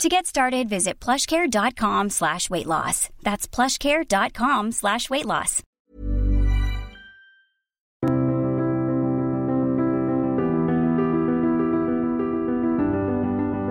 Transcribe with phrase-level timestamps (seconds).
[0.00, 3.08] To get started, visit plushcare.com slash weight loss.
[3.22, 5.62] That's plushcare.com slash weight loss.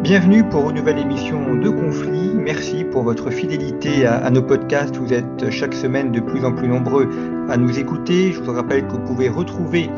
[0.04, 2.32] Bienvenue pour une nouvelle émission de Conflit.
[2.34, 4.96] Merci pour votre fidélité à, à, nos podcasts.
[4.98, 7.08] Vous êtes chaque semaine de plus en plus nombreux
[7.50, 8.32] à nous écouter.
[8.32, 9.90] Je vous rappelle que vous pouvez retrouver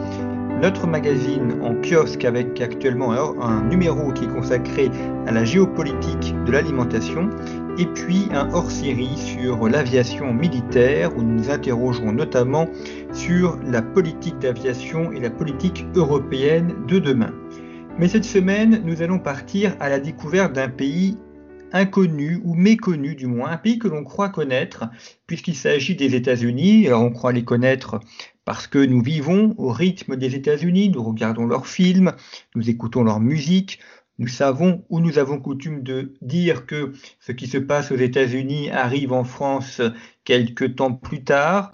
[0.62, 4.90] notre magazine en kiosque avec actuellement un, numéro qui est consacré
[5.28, 7.30] à la géopolitique de l'alimentation
[7.78, 12.68] et puis un hors-série sur l'aviation militaire où nous nous interrogerons notamment
[13.12, 17.34] sur la politique d'aviation et la politique européenne de demain.
[18.00, 21.18] Mais cette semaine, nous allons partir à la découverte d'un pays
[21.74, 24.86] inconnu ou méconnu du moins, un pays que l'on croit connaître,
[25.28, 26.88] puisqu'il s'agit des États-Unis.
[26.88, 28.00] Alors on croit les connaître
[28.46, 32.14] parce que nous vivons au rythme des États-Unis, nous regardons leurs films,
[32.56, 33.80] nous écoutons leur musique,
[34.20, 38.70] nous savons ou nous avons coutume de dire que ce qui se passe aux États-Unis
[38.70, 39.82] arrive en France
[40.24, 41.72] quelques temps plus tard.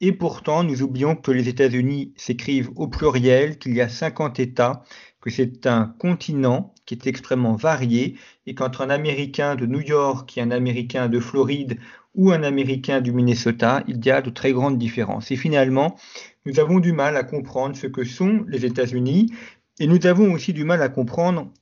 [0.00, 4.84] Et pourtant, nous oublions que les États-Unis s'écrivent au pluriel, qu'il y a 50 États,
[5.20, 10.36] que c'est un continent qui est extrêmement varié et qu'entre un Américain de New York
[10.36, 11.78] et un Américain de Floride
[12.14, 15.30] ou un Américain du Minnesota, il y a de très grandes différences.
[15.30, 15.96] Et finalement,
[16.46, 19.32] nous avons du mal à comprendre ce que sont les États-Unis
[19.78, 21.52] et nous avons aussi du mal à comprendre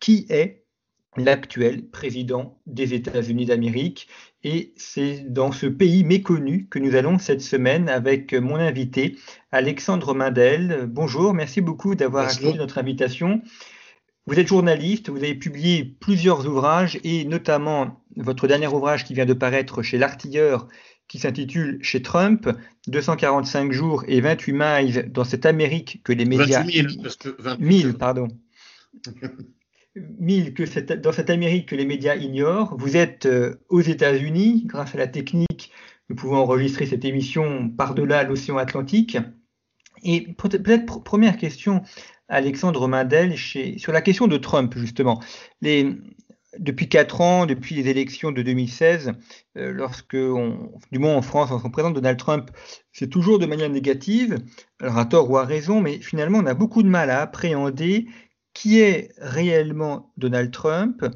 [0.00, 0.62] qui est
[1.16, 4.08] l'actuel président des États-Unis d'Amérique.
[4.44, 9.16] Et c'est dans ce pays méconnu que nous allons cette semaine avec mon invité,
[9.52, 10.86] Alexandre Mindel.
[10.88, 13.42] Bonjour, merci beaucoup d'avoir accueilli notre invitation.
[14.26, 19.26] Vous êtes journaliste, vous avez publié plusieurs ouvrages et notamment votre dernier ouvrage qui vient
[19.26, 20.68] de paraître chez L'Artilleur
[21.08, 22.48] qui s'intitule chez Trump
[22.86, 27.36] 245 jours et 28 miles dans cette Amérique que les médias 28 000, parce que
[27.38, 28.28] 28 000 pardon
[29.96, 32.76] 1000 que cette, dans cette Amérique que les médias ignorent.
[32.78, 35.70] Vous êtes euh, aux États-Unis, grâce à la technique,
[36.08, 39.18] nous pouvons enregistrer cette émission par-delà l'océan Atlantique.
[40.02, 41.82] Et peut-être première question,
[42.32, 45.20] Alexandre Mandel, chez, sur la question de Trump, justement.
[46.58, 49.12] Depuis quatre ans, depuis les élections de 2016,
[49.56, 52.50] euh, lorsque, on, du moins en France, lorsqu'on présente Donald Trump,
[52.92, 54.36] c'est toujours de manière négative,
[54.80, 58.06] alors à tort ou à raison, mais finalement on a beaucoup de mal à appréhender
[58.52, 61.06] qui est réellement Donald Trump,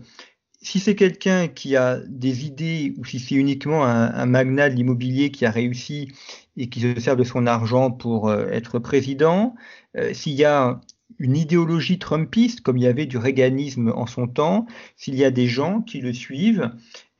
[0.62, 4.74] si c'est quelqu'un qui a des idées ou si c'est uniquement un, un, magnat de
[4.74, 6.08] l'immobilier qui a réussi
[6.56, 9.54] et qui se sert de son argent pour euh, être président,
[9.98, 10.80] euh, s'il y a
[11.18, 14.66] une idéologie trumpiste comme il y avait du réganisme en son temps,
[14.96, 16.70] s'il y a des gens qui le suivent,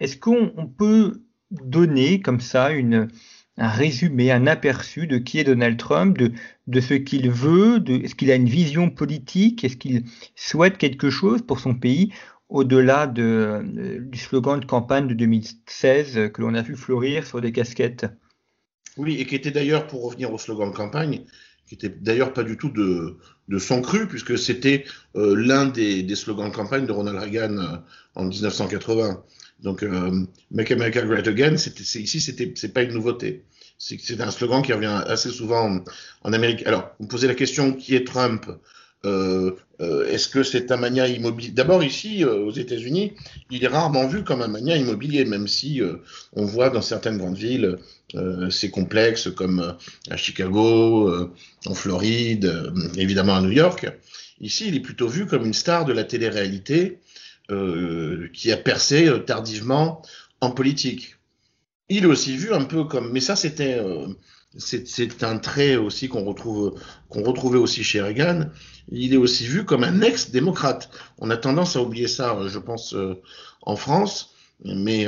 [0.00, 2.70] est-ce qu'on peut donner comme ça
[3.58, 8.30] un résumé, un aperçu de qui est Donald Trump, de, ce qu'il veut, est-ce qu'il
[8.30, 12.12] a une vision politique, est-ce qu'il souhaite quelque chose pour son pays
[12.48, 17.40] au-delà de, de, du slogan de campagne de 2016 que l'on a vu fleurir sur
[17.40, 18.06] des casquettes?
[18.96, 21.24] Oui, et qui était d'ailleurs, pour revenir au slogan de campagne,
[21.66, 23.18] qui était d'ailleurs pas du tout de,
[23.48, 24.84] de son cru, puisque c'était
[25.16, 27.76] euh, l'un des, des, slogans de campagne de Ronald Reagan euh,
[28.14, 29.22] en 1980.
[29.62, 33.44] Donc, euh, Make America Great Again, c'est, ici, c'était, c'est pas une nouveauté.
[33.78, 35.84] C'est, un slogan qui revient assez souvent en,
[36.22, 36.66] en, Amérique.
[36.66, 38.46] Alors, vous me posez la question qui est Trump?
[39.78, 41.50] Est-ce que c'est un mania immobilier?
[41.50, 43.12] D'abord, ici, euh, aux États-Unis,
[43.50, 45.96] il est rarement vu comme un mania immobilier, même si euh,
[46.32, 47.78] on voit dans certaines grandes villes
[48.50, 49.76] ces complexes comme
[50.10, 51.28] à Chicago,
[51.66, 53.86] en Floride, évidemment à New York.
[54.40, 57.00] Ici, il est plutôt vu comme une star de la télé-réalité
[57.50, 60.02] euh, qui a percé euh, tardivement
[60.40, 61.14] en politique.
[61.88, 64.08] Il est aussi vu un peu comme, mais ça c'était, euh,
[64.58, 68.50] c'est un trait aussi qu'on retrouve, qu'on retrouvait aussi chez Reagan.
[68.90, 70.90] Il est aussi vu comme un ex-démocrate.
[71.18, 72.94] On a tendance à oublier ça, je pense,
[73.62, 75.06] en France, mais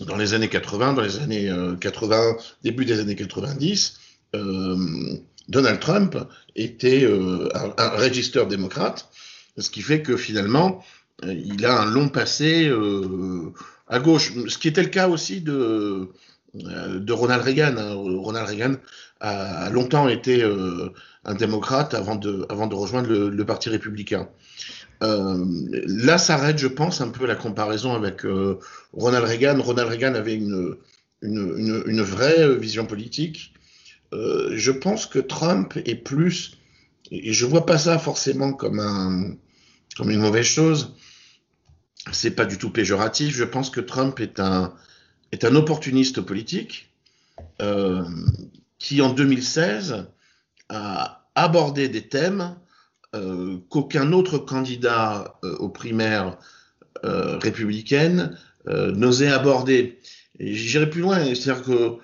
[0.00, 1.50] dans les années 80, dans les années
[1.80, 3.98] 80, début des années 90,
[5.48, 6.18] Donald Trump
[6.54, 9.08] était un, un register démocrate,
[9.56, 10.82] ce qui fait que finalement,
[11.22, 13.52] il a un long passé euh,
[13.88, 16.08] à gauche, ce qui était le cas aussi de,
[16.56, 17.76] de Ronald Reagan.
[17.76, 17.94] Hein.
[17.94, 18.76] Ronald Reagan
[19.20, 20.90] a longtemps été euh,
[21.24, 24.28] un démocrate avant de, rejoindre le, Parti républicain.
[25.02, 25.44] Euh,
[25.86, 28.58] là s'arrête, je pense, un peu la comparaison avec euh,
[28.92, 29.60] Ronald Reagan.
[29.60, 30.76] Ronald Reagan avait une,
[31.22, 33.52] vraie vision politique.
[34.12, 36.58] je pense que Trump est plus,
[37.10, 39.38] et je vois pas ça forcément comme
[39.96, 40.94] comme une mauvaise chose.
[42.12, 43.34] C'est pas du tout péjoratif.
[43.34, 44.74] Je pense que Trump est un,
[45.36, 46.88] est un opportuniste politique
[47.60, 48.02] euh,
[48.78, 50.06] qui, en 2016,
[50.70, 52.56] a abordé des thèmes
[53.14, 56.38] euh, qu'aucun autre candidat euh, aux primaires
[57.04, 58.36] républicaines
[58.66, 60.00] n'osait aborder.
[60.40, 61.98] J'irai plus loin, c'est-à-dire que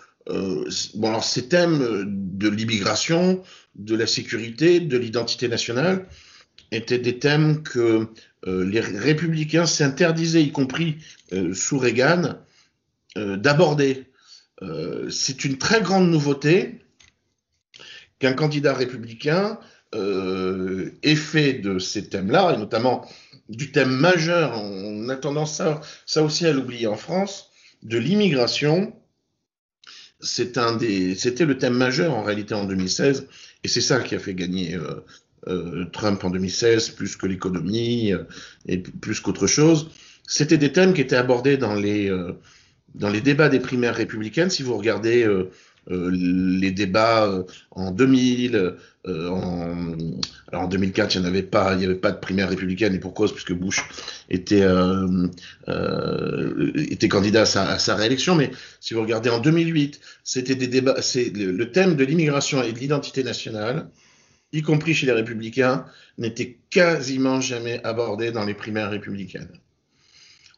[1.23, 3.43] ces thèmes de l'immigration,
[3.75, 6.07] de la sécurité, de l'identité nationale,
[6.71, 8.07] étaient des thèmes que
[8.47, 10.99] les républicains s'interdisaient, y compris
[11.53, 12.37] sous Reagan,
[13.17, 14.07] d'aborder.
[14.63, 16.85] Euh, c'est une très grande nouveauté
[18.19, 19.59] qu'un candidat républicain
[19.95, 23.09] euh, ait fait de ces thèmes-là, et notamment
[23.49, 27.51] du thème majeur, on a tendance ça, ça aussi à l'oublier en France,
[27.83, 28.95] de l'immigration.
[30.21, 33.27] C'est un des, c'était le thème majeur en réalité en 2016,
[33.65, 34.79] et c'est ça qui a fait gagner
[35.93, 38.13] Trump en 2016, plus que l'économie
[38.67, 39.91] et plus qu'autre chose.
[40.29, 42.09] C'était des thèmes qui étaient abordés dans les
[42.95, 45.51] dans les débats des primaires républicaines, si vous regardez euh,
[45.91, 49.97] euh, les débats euh, en 2000, en,
[50.49, 53.01] alors en 2004, il n'y avait pas, il n'y avait pas de primaire républicaine et
[53.01, 53.83] pour cause puisque Bush
[54.31, 54.65] était
[56.77, 58.37] était candidat à sa, réélection.
[58.37, 62.73] Mais si vous regardez en 2008, c'était des débats, c'est le, thème de l'immigration et
[62.73, 63.89] de l'identité nationale,
[64.53, 65.85] y compris chez les républicains,
[66.19, 69.49] n'était quasiment jamais abordé dans les primaires républicaines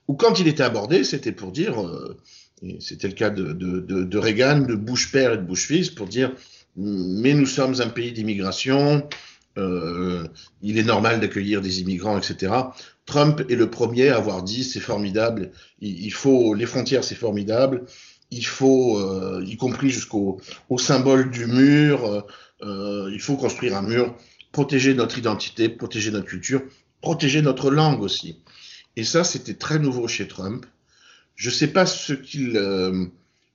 [0.08, 2.16] ou quand il était abordé, c'était pour dire, euh,
[2.80, 5.90] c'était le cas de, de, de, de, Reagan, de Bush père et de Bush fils,
[5.90, 6.32] pour dire,
[6.76, 9.08] mais nous sommes un pays d'immigration,
[9.56, 10.26] euh,
[10.62, 12.52] il est normal d'accueillir des immigrants, etc.
[13.06, 17.84] Trump est le premier à avoir dit, c'est formidable, il, faut, les frontières, c'est formidable,
[18.30, 20.40] il faut, euh, y compris jusqu'au
[20.70, 22.24] au symbole du mur,
[22.62, 24.16] euh, il faut construire un mur,
[24.52, 26.62] protéger notre identité, protéger notre culture,
[27.00, 28.40] protéger notre langue aussi.
[28.96, 30.66] Et ça, c'était très nouveau chez Trump.
[31.36, 33.06] Je ne sais pas ce qu'il euh,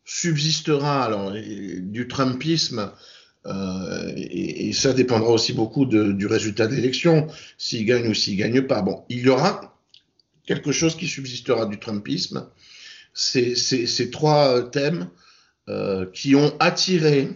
[0.03, 2.91] subsistera alors, du Trumpisme,
[3.45, 7.27] euh, et, ça dépendra aussi beaucoup du résultat de l'élection,
[7.57, 8.81] s'il gagne ou s'il gagne pas.
[8.81, 9.77] Bon, il y aura
[10.45, 12.47] quelque chose qui subsistera du Trumpisme.
[13.13, 15.09] Ces trois thèmes
[15.69, 17.29] euh, qui ont attiré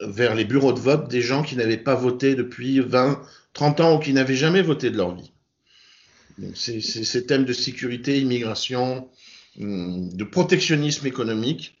[0.00, 3.22] vers les bureaux de vote des gens qui n'avaient pas voté depuis 20,
[3.54, 5.32] 30 ans ou qui n'avaient jamais voté de leur vie.
[6.54, 9.08] ces thèmes de sécurité, immigration,
[9.60, 11.78] hum, de protectionnisme économique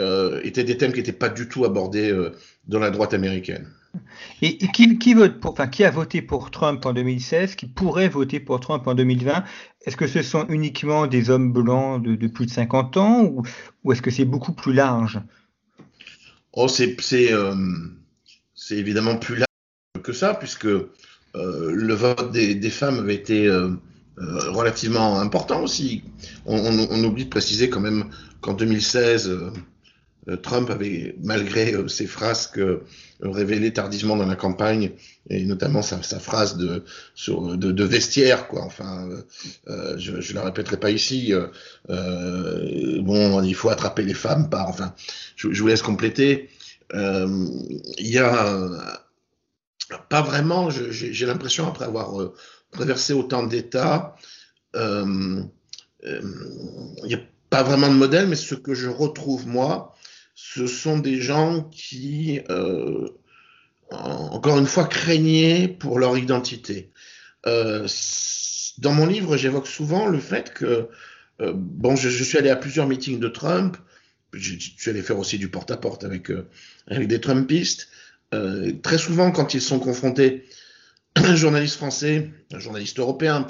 [0.00, 2.32] euh, étaient des thèmes qui n'étaient pas du tout abordés euh,
[2.66, 3.70] dans la droite américaine.
[4.42, 8.40] Et, qui, vote pour, enfin, qui a voté pour Trump en 2016, qui pourrait voter
[8.40, 9.44] pour Trump en 2020
[9.86, 13.42] Est-ce que ce sont uniquement des hommes blancs de, plus de 50 ans ou,
[13.84, 15.20] ou est-ce que c'est beaucoup plus large?
[16.52, 16.96] Oh, c'est
[17.32, 17.54] euh,
[18.70, 19.43] évidemment plus large
[20.04, 23.70] que ça, puisque euh, le vote des, femmes avait été euh,
[24.18, 26.04] euh relativement important aussi.
[26.46, 28.10] On, oublie de préciser quand même
[28.40, 32.60] qu'en 2016, euh, Trump avait, malgré ses frasques
[33.20, 34.92] révélées tardivement dans la campagne,
[35.28, 36.84] et notamment sa, phrase de,
[37.14, 38.62] sur, de, vestiaire, quoi.
[38.62, 39.06] Enfin,
[39.66, 41.34] je ne la répéterai pas ici.
[41.88, 44.68] bon, il faut attraper les femmes par.
[44.68, 44.94] Enfin,
[45.36, 46.48] je, je vous laisse compléter.
[46.94, 49.04] Il y a
[50.08, 52.34] pas vraiment, j'ai l'impression, après avoir euh,
[52.70, 54.16] traversé autant d'États,
[54.76, 55.42] euh,
[56.04, 56.20] euh,
[57.02, 57.20] il n'y a
[57.50, 59.94] pas vraiment de modèle, mais ce que je retrouve, moi,
[60.34, 62.40] ce sont des gens qui,
[63.90, 66.90] encore une fois, craignaient pour leur identité.
[67.44, 70.88] dans mon livre, j'évoque souvent le fait que,
[71.38, 73.76] bon, je, suis allé à plusieurs meetings de Trump,
[74.32, 76.32] je, suis allé faire aussi du porte-à-porte avec,
[76.90, 77.88] des Trumpistes,
[78.82, 80.44] très souvent, quand ils sont confrontés
[81.14, 83.46] à un journaliste français, un journaliste européen,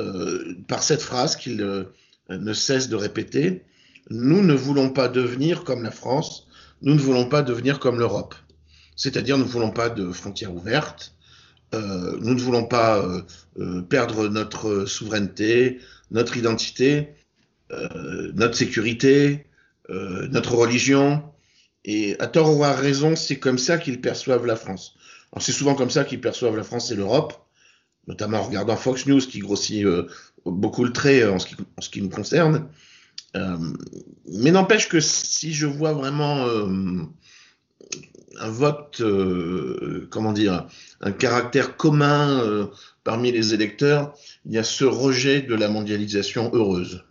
[0.00, 1.84] euh, par cette phrase qu'ils euh,
[2.30, 3.64] ne cessent de répéter,
[4.10, 6.46] nous ne voulons pas devenir comme la France,
[6.82, 8.34] nous ne voulons pas devenir comme l'Europe.
[8.96, 11.14] C'est-à-dire, nous ne voulons pas de frontières ouvertes,
[11.72, 13.04] nous ne voulons pas
[13.90, 15.78] perdre notre souveraineté,
[16.10, 17.10] notre identité,
[17.70, 19.46] notre sécurité,
[19.88, 21.22] notre religion,
[21.88, 24.94] et à tort ou à raison, c'est comme ça qu'ils perçoivent la France.
[25.40, 27.32] c'est souvent comme ça qu'ils perçoivent la France et l'Europe,
[28.06, 30.06] notamment en regardant Fox News qui grossit euh,
[30.44, 32.68] beaucoup le trait euh, en ce qui, en ce qui nous concerne.
[33.36, 33.56] Euh,
[34.30, 36.46] mais n'empêche que si je vois vraiment
[38.38, 39.02] un vote,
[40.10, 40.66] comment dire,
[41.00, 42.68] un caractère commun
[43.02, 44.14] parmi les électeurs,
[44.44, 47.04] il y a ce rejet de la mondialisation heureuse.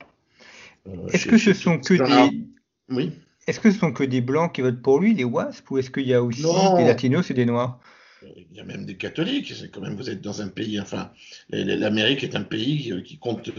[1.09, 2.45] Est-ce que ce sont que des...
[2.89, 3.11] Oui.
[3.47, 5.89] Est-ce que ce sont que des blancs qui votent pour lui, des WASP, ou est-ce
[5.89, 7.79] qu'il y a aussi des latinos et des noirs?
[8.35, 11.11] Il y a même des catholiques, c'est quand même, vous êtes dans un pays, enfin,
[11.49, 13.49] l'Amérique est un pays qui compte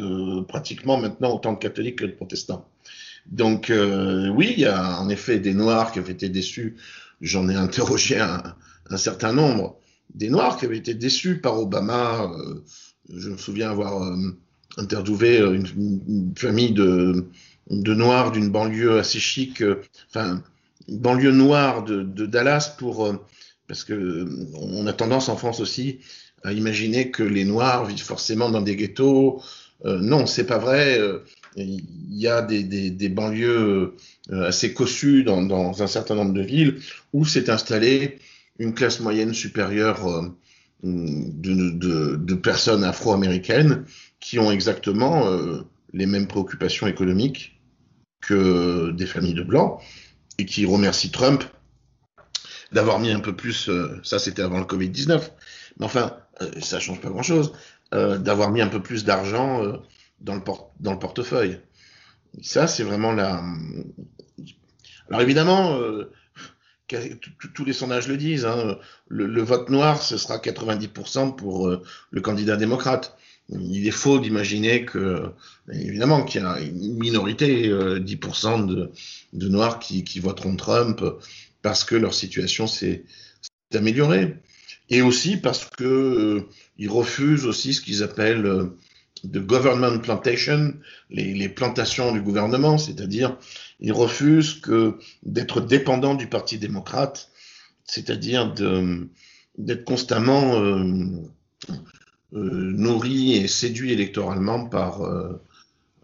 [0.46, 2.68] pratiquement maintenant autant de catholiques que de protestants.
[3.26, 6.76] Donc oui, il y a en effet des noirs qui avaient été déçus,
[7.22, 8.42] j'en ai interrogé un,
[8.90, 9.78] un, certain nombre,
[10.14, 12.30] des noirs qui avaient été déçus par Obama,
[13.08, 14.02] je me souviens avoir
[14.76, 15.66] interviewé une,
[16.08, 17.28] une famille de,
[17.70, 20.42] de noirs d'une banlieue assez chic, euh, enfin,
[20.88, 23.24] banlieue noire de, Dallas pour, euh,
[23.66, 25.98] parce que on a tendance en France aussi
[26.44, 29.42] à imaginer que les noirs vivent forcément dans des ghettos.
[29.84, 31.00] Euh, non, c'est pas vrai.
[31.56, 33.94] Il y a des, banlieues
[34.30, 36.78] assez cossues dans, un certain nombre de villes
[37.12, 38.18] où s'est installée
[38.58, 40.32] une classe moyenne supérieure
[40.84, 43.84] de, personnes afro-américaines
[44.20, 45.26] qui ont exactement
[45.92, 47.57] les mêmes préoccupations économiques
[48.20, 49.80] que des familles de blancs
[50.38, 51.44] et qui remercient Trump
[52.72, 55.30] d'avoir mis un peu plus, euh, ça c'était avant le Covid-19,
[55.78, 57.52] mais enfin, euh, ça change pas grand-chose,
[57.94, 59.62] euh, d'avoir mis un peu plus d'argent
[60.20, 60.42] dans, le
[60.80, 61.60] dans le portefeuille.
[62.42, 63.42] Ça, c'est vraiment la...
[65.08, 65.80] Alors évidemment,
[67.54, 71.70] tous les sondages le disent, hein, le, vote noir, ce sera 90% pour
[72.10, 73.16] le candidat démocrate
[73.50, 75.32] il est faux d'imaginer que,
[75.72, 78.90] évidemment, qu'il y a une minorité, 10% euh,
[79.32, 81.02] de, Noirs qui, voteront Trump
[81.62, 83.04] parce que leur situation s'est
[83.72, 84.36] améliorée.
[84.90, 88.76] Et aussi parce que euh, refusent aussi ce qu'ils appellent euh,
[89.24, 90.74] de government plantation,
[91.10, 93.36] les, plantations du gouvernement, c'est-à-dire
[93.80, 94.60] ils refusent
[95.24, 97.30] d'être dépendants du Parti démocrate,
[97.84, 98.54] c'est-à-dire
[99.56, 100.54] d'être constamment
[102.32, 105.40] nourri et séduit électoralement par euh,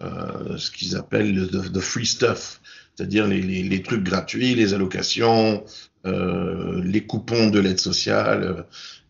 [0.02, 2.60] euh, ce qu'ils appellent le free stuff,
[2.94, 5.64] c'est-à-dire les, trucs gratuits, les allocations,
[6.04, 8.66] les coupons de l'aide sociale,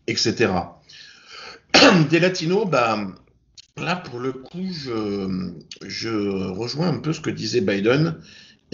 [0.07, 0.51] etc.
[2.09, 2.99] Des latinos, bah,
[3.77, 4.67] là pour le coup,
[5.81, 6.09] je
[6.49, 8.17] rejoins un peu ce que disait Biden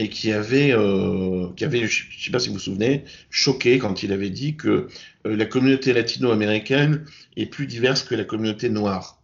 [0.01, 3.77] et qui avait, euh, qui avait, je ne sais pas si vous vous souvenez, choqué
[3.77, 4.87] quand il avait dit que
[5.27, 7.05] euh, la communauté latino-américaine
[7.37, 9.21] est plus diverse que la communauté noire.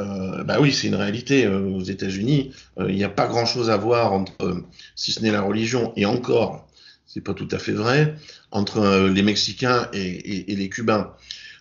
[0.00, 1.46] Euh, bah oui, c'est une réalité.
[1.46, 4.64] Euh, aux États-Unis, il n'y a pas grand-chose à voir entre,
[4.96, 6.66] si ce n'est la religion, et encore,
[7.06, 8.16] c'est pas tout à fait vrai,
[8.50, 11.14] entre les Mexicains et, et, les Cubains.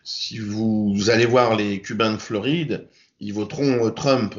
[0.04, 2.88] Si vous allez voir les Cubains de Floride,
[3.20, 4.34] ils voteront Trump.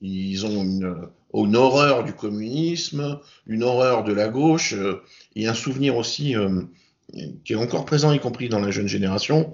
[0.00, 5.02] Ils ont une, une horreur du communisme, une horreur de la gauche, euh,
[5.36, 6.62] et un souvenir aussi euh,
[7.44, 9.52] qui est encore présent, y compris dans la jeune génération,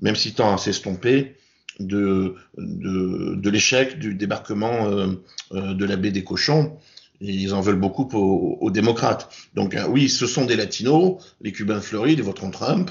[0.00, 1.36] même si tant à s'estomper,
[1.80, 6.78] de, de, de l'échec du débarquement euh, de la baie des cochons.
[7.20, 9.28] Ils en veulent beaucoup aux, aux démocrates.
[9.54, 12.90] Donc oui, ce sont des latinos, les Cubains de Floride, ils voteront Trump,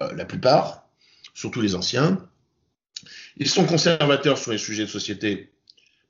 [0.00, 0.88] la plupart,
[1.34, 2.18] surtout les anciens.
[3.36, 5.52] Ils sont conservateurs sur les sujets de société,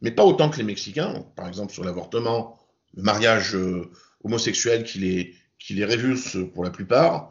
[0.01, 2.59] mais pas autant que les Mexicains, par exemple sur l'avortement,
[2.95, 3.91] le mariage euh,
[4.25, 7.31] homosexuel qui les, qui les révulse pour la plupart.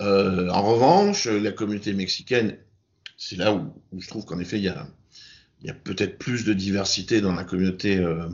[0.00, 2.56] Euh, en revanche, la communauté mexicaine,
[3.16, 4.86] c'est là où, je trouve qu'en effet, il y a,
[5.62, 8.28] y a peut-être plus de diversité dans la communauté euh,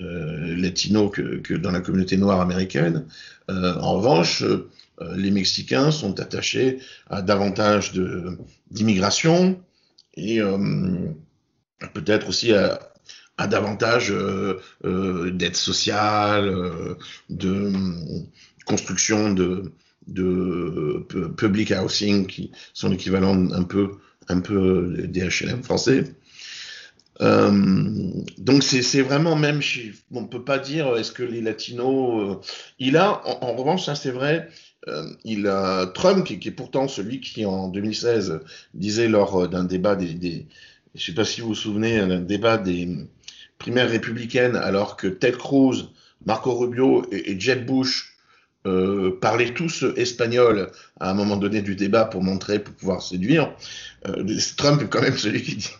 [0.00, 3.06] latino que, que, dans la communauté noire américaine.
[3.48, 4.44] En revanche,
[5.16, 6.78] les Mexicains sont attachés
[7.10, 7.92] à davantage
[8.70, 9.60] d'immigration
[10.14, 10.40] et
[11.94, 12.87] peut-être aussi à,
[13.38, 16.94] à davantage euh, euh, d'aide sociale, euh,
[17.30, 17.72] de
[18.66, 19.72] construction de,
[21.36, 23.92] public housing qui sont l'équivalent un peu,
[24.28, 26.04] un peu des HLM français.
[27.20, 29.60] Donc c'est vraiment même,
[30.12, 32.38] on ne peut pas dire est-ce que les latinos,
[32.78, 34.48] il a, en, revanche, ça c'est vrai,
[35.24, 38.40] il a Trump qui, qui, est pourtant celui qui en 2016
[38.74, 40.46] disait lors d'un débat des, des
[40.94, 42.88] je ne sais pas si vous vous souvenez, d'un débat des,
[43.58, 45.90] primaire républicaine, alors que Ted Cruz,
[46.26, 48.14] Marco Rubio et, Jeb Bush
[48.66, 53.54] euh, parlaient tous espagnol à un moment donné du débat pour montrer, pour pouvoir séduire,
[54.06, 54.24] euh,
[54.56, 55.70] Trump est quand même celui qui dit.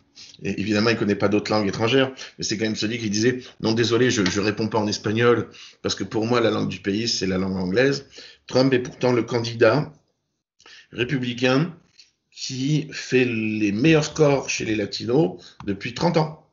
[0.42, 3.40] Et évidemment, il connaît pas d'autres langues étrangères, mais c'est quand même celui qui disait
[3.60, 5.48] non désolé, je, je réponds pas en espagnol
[5.82, 8.06] parce que pour moi la langue du pays c'est la langue anglaise.
[8.46, 9.92] Trump est pourtant le candidat
[10.92, 11.74] républicain
[12.30, 16.47] qui fait les meilleurs scores chez les latinos depuis 30 ans.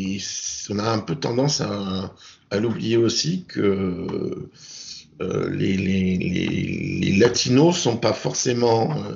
[0.00, 0.18] Et
[0.70, 2.14] on a un peu tendance à,
[2.58, 4.48] l'oublier aussi que
[5.20, 9.14] euh, les, les, les, latinos sont pas forcément euh,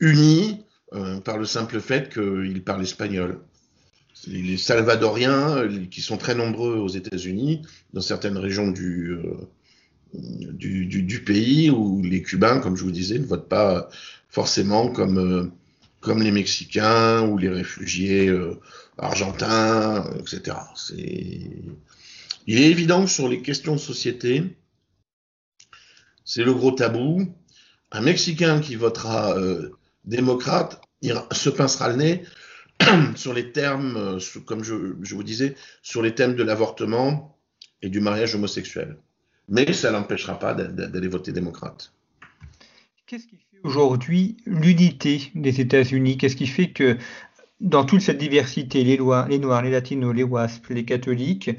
[0.00, 3.40] unis euh, par le simple fait qu'ils parlent espagnol.
[4.26, 9.18] les Salvadoriens, qui sont très nombreux aux États-Unis, dans certaines régions du,
[10.14, 13.88] du, du, pays, où les Cubains, comme je vous disais, ne votent pas
[14.28, 15.52] forcément comme,
[16.06, 18.32] comme les Mexicains ou les réfugiés
[18.96, 20.56] argentins, etc.
[22.46, 24.56] Il est évident que sur les questions de société,
[26.24, 27.34] c'est le gros tabou.
[27.90, 32.24] Un Mexicain qui votera euh, démocrate il se pincera le nez
[33.16, 37.36] sur les termes, euh, comme je, vous disais, sur les thèmes de l'avortement
[37.82, 38.96] et du mariage homosexuel.
[39.48, 41.92] Mais ça n'empêchera pas d'aller voter démocrate.
[43.06, 46.96] Qu'est-ce qui aujourd'hui l'unité des États-Unis Qu'est-ce qui fait que
[47.60, 51.50] dans toute cette diversité, les, lois, les Noirs, les Latinos, les WASP, les catholiques,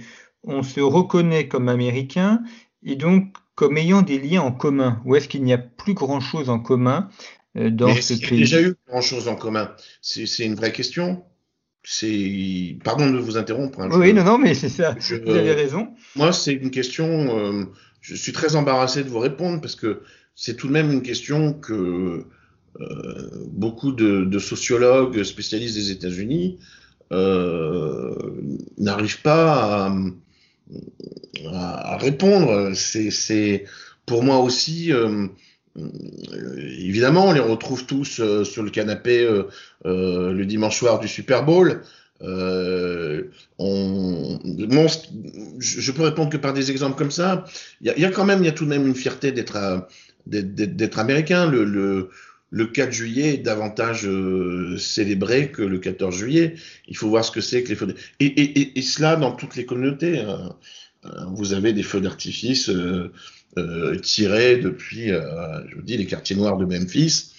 [0.44, 2.42] on se reconnaît comme Américains
[2.84, 5.02] et donc comme ayant des liens en commun?
[5.04, 7.10] Ou est-ce qu'il n'y a plus grand-chose en commun
[7.58, 9.72] euh, dans ce pays Il y a déjà eu grand-chose en commun?
[10.02, 11.24] C'est une vraie question.
[11.84, 13.80] C'est pardon de vous interrompre.
[13.80, 14.96] Hein, oui, non, non, mais c'est ça.
[15.00, 15.88] vous avez raison.
[16.16, 17.06] Moi, c'est une question.
[17.08, 17.64] Euh,
[18.02, 20.04] je suis très embarrassé de vous répondre parce que
[20.38, 22.24] c'est tout de même une question que
[22.80, 26.60] euh, beaucoup de, sociologues spécialistes des États-Unis
[28.78, 29.92] n'arrivent pas
[31.52, 32.72] à, répondre.
[32.74, 33.66] C'est
[34.06, 34.94] pour moi aussi.
[35.78, 35.84] Euh,
[36.80, 41.44] évidemment, on les retrouve tous euh, sur le canapé euh, le dimanche soir du Super
[41.46, 41.82] Bowl.
[42.20, 43.30] on,
[45.60, 47.46] je peux répondre que par des exemples comme ça.
[47.82, 49.88] Il y, a quand même, il y a tout de même une fierté d'être
[50.30, 51.50] d'être américain.
[51.50, 52.10] Le, le,
[52.50, 54.08] le 4 juillet est davantage
[54.78, 56.56] célébré que le 14 juillet.
[56.88, 57.94] Il faut voir ce que c'est que les feux.
[58.20, 60.20] Et, et, et, cela dans toutes les communautés.
[60.20, 60.56] Hein.
[61.06, 63.12] Euh, vous avez des feux d'artifice euh,
[63.58, 67.32] euh, tirés depuis, je vous dis, les quartiers noirs de Memphis,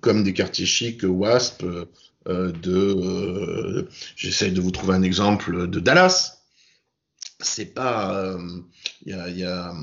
[0.00, 1.64] comme des quartiers chics WASP
[2.26, 3.88] de.
[4.16, 6.42] J'essaie de vous trouver un exemple de Dallas.
[7.40, 8.36] C'est pas.
[9.06, 9.74] Il y, a,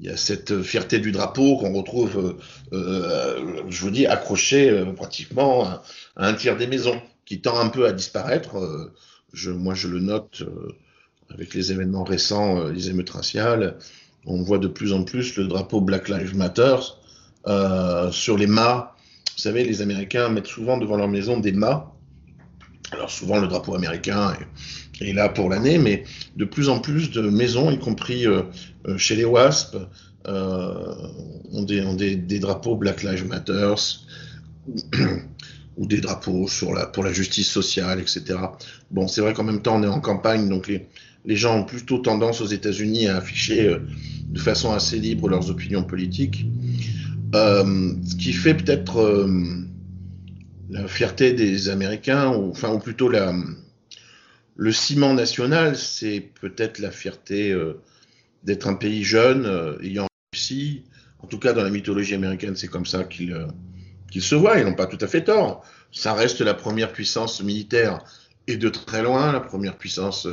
[0.00, 2.36] y, a, cette fierté du drapeau qu'on retrouve,
[2.72, 5.82] je vous dis, accroché pratiquement à,
[6.16, 8.56] un tiers des maisons, qui tend un peu à disparaître.
[9.46, 10.44] moi, je le note
[11.34, 13.76] avec les événements récents, euh, les émeutes raciales,
[14.26, 16.76] on voit de plus en plus le drapeau Black Lives Matter
[17.46, 18.94] euh, sur les mâts.
[19.34, 21.92] Vous savez, les Américains mettent souvent devant leur maison des mâts.
[22.92, 24.36] Alors souvent le drapeau américain
[25.08, 26.04] est, là pour l'année, mais
[26.36, 28.42] de plus en plus de maisons, y compris euh,
[28.96, 29.76] chez les WASP,
[30.26, 33.74] ont, des, drapeaux Black Lives Matter
[35.76, 36.46] ou des drapeaux
[36.92, 38.38] pour la justice sociale, etc.
[38.90, 41.98] Bon, c'est vrai qu'en même temps, on est en campagne, donc les, gens ont plutôt
[41.98, 43.78] tendance aux États-Unis à afficher euh,
[44.28, 46.46] de façon assez libre leurs opinions politiques.
[47.34, 49.64] Euh, ce qui fait peut-être euh,
[50.68, 53.32] la fierté des Américains, ou, enfin, ou plutôt la,
[54.62, 57.52] le ciment national, c'est peut-être la fierté
[58.44, 60.84] d'être un pays jeune, ayant réussi.
[61.18, 64.58] En tout cas, dans la mythologie américaine, c'est comme ça qu'ils se voient.
[64.58, 65.64] Ils n'ont pas tout à fait tort.
[65.90, 68.04] Ça reste la première puissance militaire
[68.46, 70.28] et de très loin la première puissance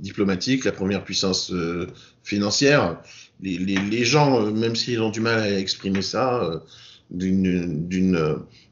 [0.00, 1.86] diplomatique, la première puissance euh,
[2.22, 3.00] financière.
[3.40, 6.58] Les, les, gens, euh, même s'ils ont du mal à exprimer ça, euh,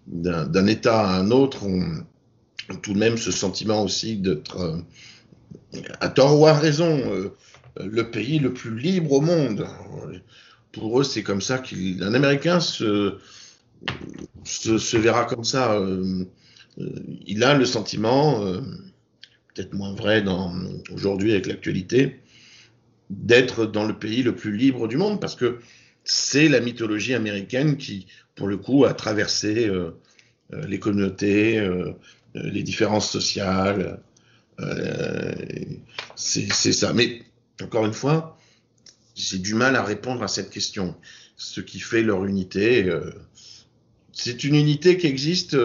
[0.06, 2.04] d'un État à un autre, ont,
[2.82, 4.82] tout de même ce sentiment aussi d'être,
[6.00, 7.30] à tort ou à raison,
[7.80, 9.66] le pays le plus libre au monde.
[10.72, 13.16] Pour eux, c'est comme ça qu'un Américain se,
[14.44, 15.80] se, se, verra comme ça.
[17.26, 18.42] il a le sentiment
[19.58, 20.24] peut-être moins vrai
[20.92, 22.20] aujourd'hui avec l'actualité,
[23.10, 25.58] d'être dans le pays le plus libre du monde, parce que
[26.04, 29.90] c'est la mythologie américaine qui, pour le coup, a traversé euh,
[30.52, 31.92] euh, les communautés, euh,
[32.34, 34.00] les différences sociales.
[36.16, 36.92] c'est ça.
[36.92, 37.22] Mais
[37.62, 38.38] encore une fois,
[39.14, 40.94] j'ai du mal à répondre à cette question.
[41.36, 42.90] Ce qui fait leur unité,
[44.12, 45.56] c'est une unité qui existe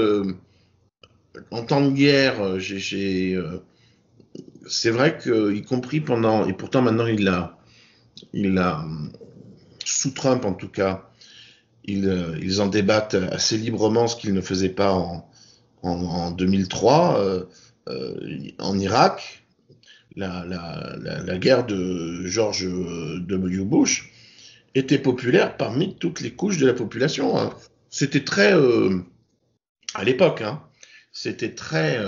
[1.51, 2.57] en temps de guerre.
[4.67, 7.57] C'est vrai que, y compris pendant, et pourtant maintenant il l'a,
[8.33, 8.85] il a,
[9.83, 11.09] sous Trump en tout cas,
[11.85, 15.29] ils en débattent assez librement, ce qu'ils ne faisaient pas en,
[15.83, 17.43] en, 2003 euh,
[17.89, 18.15] euh,
[18.59, 19.45] en Irak.
[20.15, 23.63] La, guerre de George W.
[23.63, 24.11] Bush
[24.75, 27.37] était populaire parmi toutes les couches de la population.
[27.37, 27.51] Hein.
[27.89, 28.99] C'était très, euh,
[29.95, 30.61] à l'époque, hein,
[31.11, 31.99] c'était très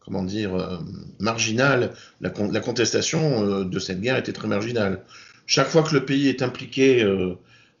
[0.00, 0.80] comment dire,
[1.18, 1.94] marginale.
[2.20, 5.04] La, contestation de cette guerre était très marginale.
[5.46, 7.06] Chaque fois que le pays est impliqué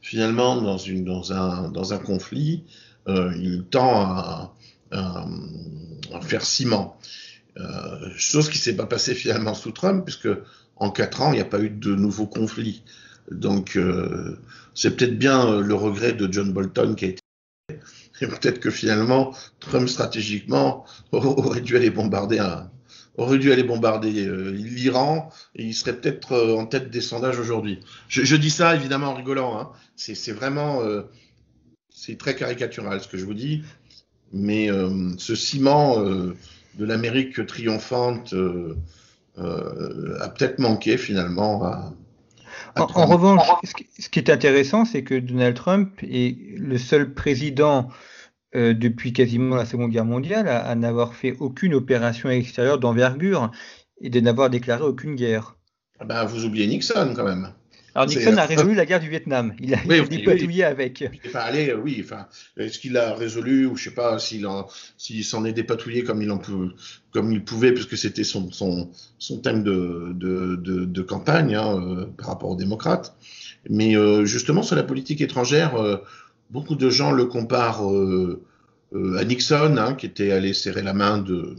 [0.00, 2.64] finalement dans un conflit,
[3.06, 4.54] il tend à,
[6.22, 6.98] faire ciment.
[8.16, 10.28] chose qui s'est pas passée finalement sous Trump, puisque
[10.76, 12.82] en quatre ans, il n'y a pas eu de nouveaux conflits.
[13.30, 13.78] Donc,
[14.74, 17.20] c'est peut-être bien le regret de John Bolton qui a été
[18.20, 22.40] et peut-être que finalement, Trump stratégiquement aurait dû aller bombarder
[23.18, 27.38] aurait dû aller bombarder euh, l'Iran et il serait peut-être euh, en tête des sondages
[27.38, 27.80] aujourd'hui.
[28.08, 29.58] Je, dis ça évidemment en rigolant.
[29.58, 29.70] Hein.
[29.96, 31.02] C'est vraiment euh,
[31.90, 33.62] c'est très caricatural ce que je vous dis,
[34.32, 34.68] mais
[35.18, 36.34] ce ciment de
[36.84, 38.34] l'Amérique triomphante
[39.36, 41.92] a peut-être manqué finalement à,
[42.76, 43.42] en, en, revanche,
[43.98, 47.88] ce qui est intéressant, c'est que Donald Trump est le seul président
[48.54, 53.50] euh, depuis quasiment la Seconde Guerre mondiale à, n'avoir fait aucune opération extérieure d'envergure
[54.00, 55.56] et de n'avoir déclaré aucune guerre.
[56.00, 57.52] Ah ben, vous oubliez Nixon quand même.
[57.98, 59.54] Alors Nixon a résolu la guerre du Vietnam.
[59.60, 61.04] Il a, oui, dépatouillé avec.
[61.26, 62.00] Enfin, allez, oui.
[62.04, 66.30] Enfin, est-ce qu'il a résolu ou je sais pas s'il s'en est dépatouillé comme il
[66.30, 66.70] en peut,
[67.12, 71.76] comme il pouvait, puisque c'était son, son, son thème de, de, de, de campagne hein,
[71.76, 73.16] euh, par rapport aux démocrates.
[73.68, 75.74] Mais euh, justement sur la politique étrangère,
[76.50, 78.42] beaucoup de gens le comparent euh,
[78.94, 81.56] euh, à Nixon, hein, qui était allé serrer la main de,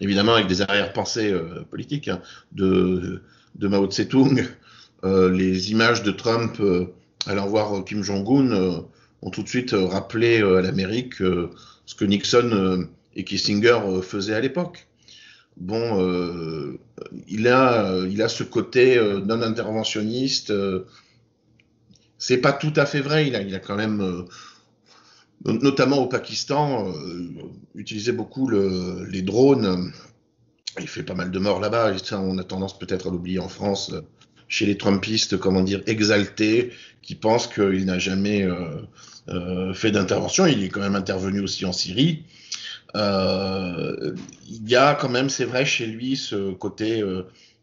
[0.00, 2.20] évidemment avec des arrière-pensées euh, politiques, hein,
[2.52, 3.22] de,
[3.56, 4.46] de, Mao Tse-tung.
[5.04, 6.60] Les images de Trump
[7.26, 8.84] allant voir Kim Jong-un
[9.22, 14.88] ont tout de suite rappelé à l'Amérique ce que Nixon et Kissinger faisaient à l'époque.
[15.56, 16.78] Bon,
[17.28, 20.52] il, a, il a ce côté non interventionniste
[22.18, 23.28] c'est pas tout à fait vrai.
[23.28, 24.24] Il a, il a quand même, euh,
[25.44, 27.30] notamment au Pakistan, euh,
[27.74, 29.92] utilisé beaucoup le, les drones.
[30.80, 31.92] Il fait pas mal de morts là-bas.
[32.12, 34.02] On a tendance peut-être à l'oublier en France, euh,
[34.48, 38.46] chez les Trumpistes, comment dire, exaltés, qui pensent qu'il n'a jamais
[39.28, 40.46] euh, fait d'intervention.
[40.46, 42.24] Il est quand même intervenu aussi en Syrie.
[42.94, 47.02] il y a quand même, c'est vrai, chez lui, ce côté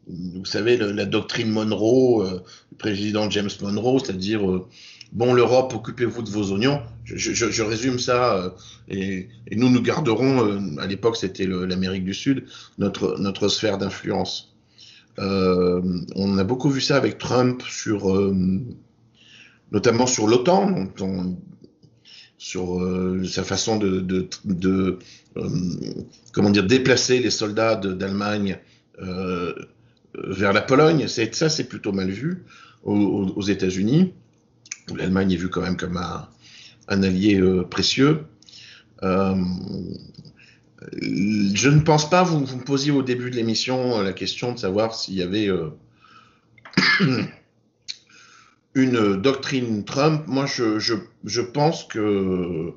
[0.08, 2.40] vous savez, la doctrine Monroe, euh,
[2.72, 4.68] le président James Monroe, c'est-à-dire, euh,
[5.12, 6.82] bon, l'Europe, occupez-vous de vos oignons.
[7.06, 8.50] Je, résume ça, euh,
[8.88, 12.46] et, et, nous, nous garderons, à l'époque, c'était l'Amérique du Sud,
[12.78, 14.55] notre, notre sphère d'influence.
[15.18, 18.14] On a beaucoup vu ça avec Trump, sur,
[19.72, 20.88] notamment sur l'OTAN,
[22.38, 22.82] sur
[23.26, 25.00] sa façon de,
[26.62, 28.60] déplacer les soldats d'Allemagne
[30.14, 31.08] vers la Pologne.
[31.08, 32.44] Ça, c'est plutôt mal vu
[32.86, 34.14] aux, États-Unis,
[34.92, 38.22] où l'Allemagne est vue quand même comme un, allié euh, précieux.
[39.04, 39.36] Euh,
[41.02, 44.94] je ne pense pas, vous, me posiez au début de l'émission la question de savoir
[44.94, 45.70] s'il y avait euh,
[48.76, 50.24] une doctrine Trump.
[50.28, 52.74] Moi, je, pense que,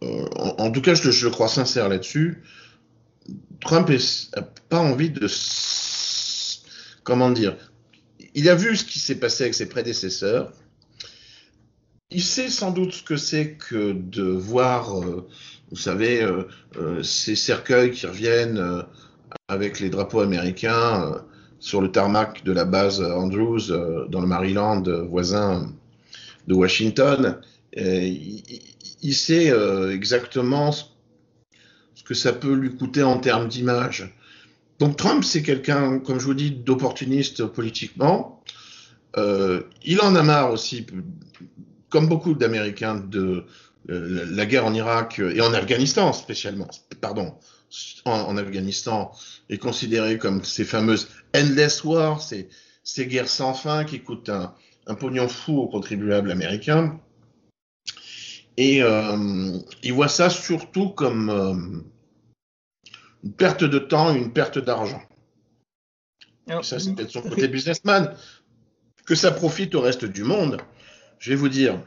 [0.00, 2.42] en, tout cas, je, je crois sincère là-dessus,
[3.60, 5.28] Trump n'a pas envie de
[7.04, 7.56] comment dire,
[8.34, 10.52] il a vu ce qui s'est passé avec ses prédécesseurs.
[12.10, 15.26] Il sait sans doute ce que c'est que de voir, euh,
[15.74, 16.44] vous savez, euh,
[16.76, 18.84] euh, ces cercueils qui reviennent
[19.48, 21.24] avec les drapeaux américains
[21.58, 23.72] sur le tarmac de la base Andrews
[24.08, 25.72] dans le Maryland, voisin
[26.46, 27.40] de Washington.
[27.76, 29.52] Il, sait
[29.90, 30.84] exactement ce
[32.04, 34.14] que ça peut lui coûter en termes d'image.
[34.78, 38.44] Donc Trump, c'est quelqu'un, comme je vous dis, d'opportuniste politiquement.
[39.16, 40.86] Euh, il en a marre aussi,
[41.88, 43.44] comme beaucoup d'Américains, de
[43.90, 46.68] euh, la guerre en Irak et en Afghanistan spécialement.
[47.00, 47.34] Pardon,
[48.04, 49.12] en, Afghanistan
[49.50, 52.48] est considéré comme ces fameuses endless wars, ces,
[52.82, 54.54] ces guerres sans fin qui coûtent un,
[54.86, 57.00] un pognon fou aux contribuables américains.
[58.56, 61.82] Et euh, il voit ça surtout comme euh,
[63.24, 65.02] une perte de temps, une perte d'argent.
[66.62, 68.14] ça, c'est peut-être son côté businessman.
[69.06, 70.58] Que ça profite au reste du monde.
[71.18, 71.82] Je vais vous dire,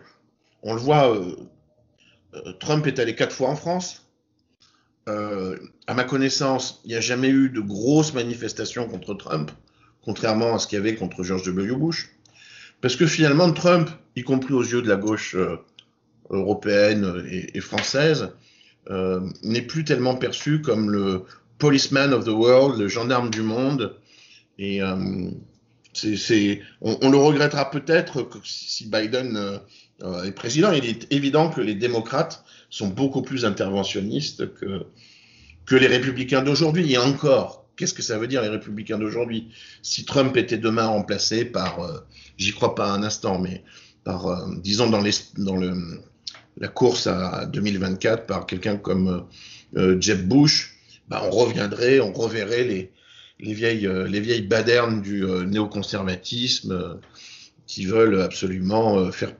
[0.61, 1.35] on le voit, euh, euh,
[2.59, 4.05] Trump est allé quatre fois en France.
[5.07, 9.51] Euh, à ma connaissance, il n'y a jamais eu de grosses manifestations contre Trump,
[10.03, 11.75] contrairement à ce qu'il y avait contre George W.
[11.75, 12.09] Bush.
[12.81, 15.35] Parce que finalement, Trump, y compris aux yeux de la gauche
[16.29, 18.29] européenne et française,
[18.89, 21.23] euh, n'est plus tellement perçu comme le
[21.57, 23.95] policeman of the world, le gendarme du monde.
[24.57, 25.29] Et euh,
[26.81, 29.59] on, le regrettera peut-être si Biden
[30.01, 30.71] euh, est président.
[30.71, 36.93] Il est évident que les démocrates sont beaucoup plus interventionnistes que, les républicains d'aujourd'hui.
[36.93, 39.49] Et encore, qu'est-ce que ça veut dire les républicains d'aujourd'hui?
[39.81, 42.05] Si Trump était demain remplacé par,
[42.37, 43.63] j'y crois pas un instant, mais
[44.03, 45.73] par, disons dans, le,
[46.57, 49.27] la course à 2024 par quelqu'un comme
[49.75, 50.77] euh, Jeb Bush,
[51.09, 52.91] bah, on reviendrait, on reverrait les,
[53.39, 56.99] les vieilles, les vieilles badernes du néoconservatisme
[57.65, 59.33] qui veulent absolument faire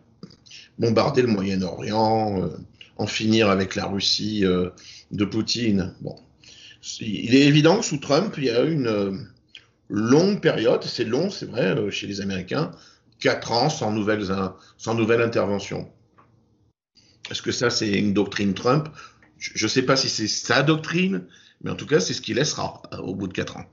[0.77, 2.49] bombarder le Moyen-Orient,
[2.97, 4.43] en finir avec la Russie
[5.11, 5.95] de Poutine.
[6.01, 6.15] Bon,
[6.99, 9.27] il est évident que sous Trump, il y a une
[9.89, 12.71] longue période, c'est long, c'est vrai, chez les Américains,
[13.19, 14.27] quatre ans sans nouvelles,
[14.77, 15.89] sans nouvelle intervention.
[17.29, 18.89] Est-ce que ça, c'est une doctrine Trump?
[19.37, 21.25] Je ne sais pas si c'est sa doctrine,
[21.61, 23.65] mais en tout cas, c'est ce qu'il laissera euh, au bout de quatre ans.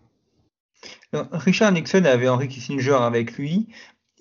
[1.12, 3.68] Richard Nixon avait Henry Kissinger avec lui,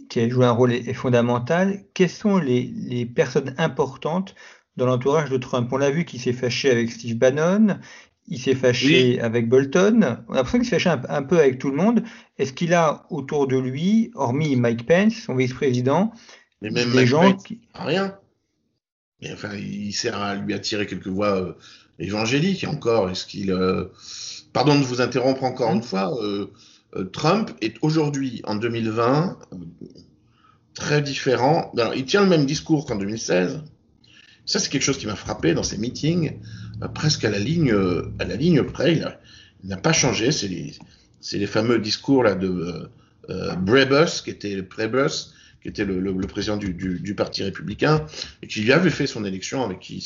[0.10, 1.84] qui a joué un rôle fondamental.
[1.93, 4.36] Quelles sont les, personnes importantes
[4.78, 5.69] dans l'entourage de Trump?
[5.71, 7.80] On l'a vu qu'il s'est fâché avec Steve Bannon,
[8.28, 10.23] il s'est fâché avec Bolton.
[10.28, 12.04] On a l'impression qu'il s'est fâché un, peu avec tout le monde.
[12.38, 16.13] Est-ce qu'il a autour de lui, hormis Mike Pence, son vice-président,
[16.62, 17.62] des gens qui.
[17.73, 18.17] Rien.
[19.21, 21.54] Mais enfin, il sert à lui attirer quelques voix euh,
[21.99, 23.10] évangéliques encore.
[23.10, 23.52] Est-ce qu'il.
[23.52, 23.86] Euh,
[24.53, 26.17] pardon de vous interrompre encore une fois.
[26.23, 26.47] Euh,
[27.11, 29.37] Trump est aujourd'hui, en 2020,
[30.73, 31.71] très différent.
[31.77, 33.61] Alors, il tient le même discours qu'en 2016.
[34.45, 36.33] Ça, c'est quelque chose qui m'a frappé dans ses meetings.
[36.81, 38.95] Euh, presque à la ligne, euh, à la ligne près.
[38.95, 40.31] Il n'a pas changé.
[40.31, 40.73] C'est les,
[41.31, 42.89] les, fameux discours là de
[43.29, 48.05] euh, Brebus, qui était Brebus, qui était le, le, président du, du, du, Parti républicain,
[48.41, 50.05] et qui lui avait fait son élection, avec qui,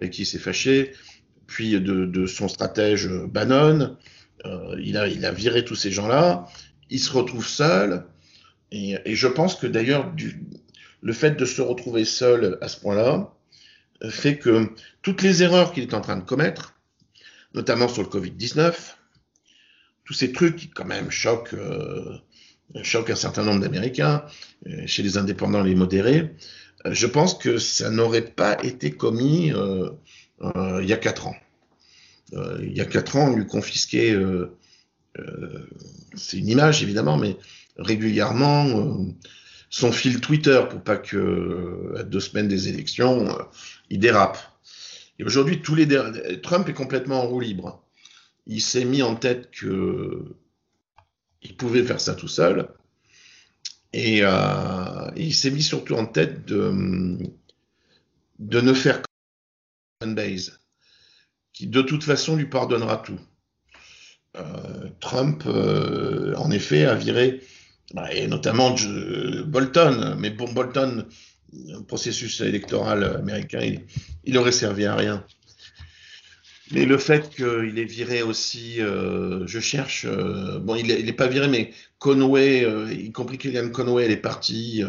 [0.00, 0.92] avec qui il s'est fâché,
[1.50, 3.96] puis de, son stratège Bannon.
[4.46, 6.46] Euh, il, a, viré tous ces gens-là.
[6.90, 8.06] Il se retrouve seul.
[8.70, 10.14] Et, je pense que d'ailleurs,
[11.02, 13.34] le fait de se retrouver seul à ce point-là,
[14.08, 14.70] fait que
[15.02, 16.74] toutes les erreurs qu'il est en train de commettre,
[17.52, 18.72] notamment sur le Covid-19,
[20.04, 22.16] tous ces trucs qui quand même choquent, euh,
[22.74, 24.24] un certain nombre d'Américains,
[24.68, 26.30] euh, chez les indépendants, les modérés,
[26.86, 29.90] euh, je pense que ça n'aurait pas été commis euh,
[30.42, 31.36] il y a quatre ans.
[32.32, 34.16] il y a quatre ans, on lui confisquait,
[36.14, 37.36] c'est une image évidemment, mais
[37.76, 39.06] régulièrement
[39.68, 43.36] son fil Twitter pour pas que à deux semaines des élections,
[43.90, 44.38] il dérape.
[45.18, 45.86] Et aujourd'hui, tous les
[46.42, 47.84] Trump est complètement en roue libre.
[48.46, 50.34] Il s'est mis en tête que
[51.42, 52.68] il pouvait faire ça tout seul.
[53.92, 57.18] Et, euh, il s'est mis surtout en tête de,
[58.38, 59.02] de ne faire
[61.52, 63.20] qui de toute façon lui pardonnera tout.
[64.36, 67.40] Euh, Trump, euh, en effet, a viré,
[67.92, 68.74] bah, et notamment
[69.46, 71.06] Bolton, mais bon, Bolton
[71.74, 73.76] un processus électoral américain,
[74.24, 75.26] il, aurait servi à rien.
[76.70, 81.48] Mais le fait qu'il ait viré aussi, euh, je cherche, bon, il n'est pas viré,
[81.48, 84.84] mais Conway, y compris Kellyanne Conway, elle est partie,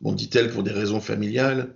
[0.00, 1.72] bon, dit-elle, pour des raisons familiales.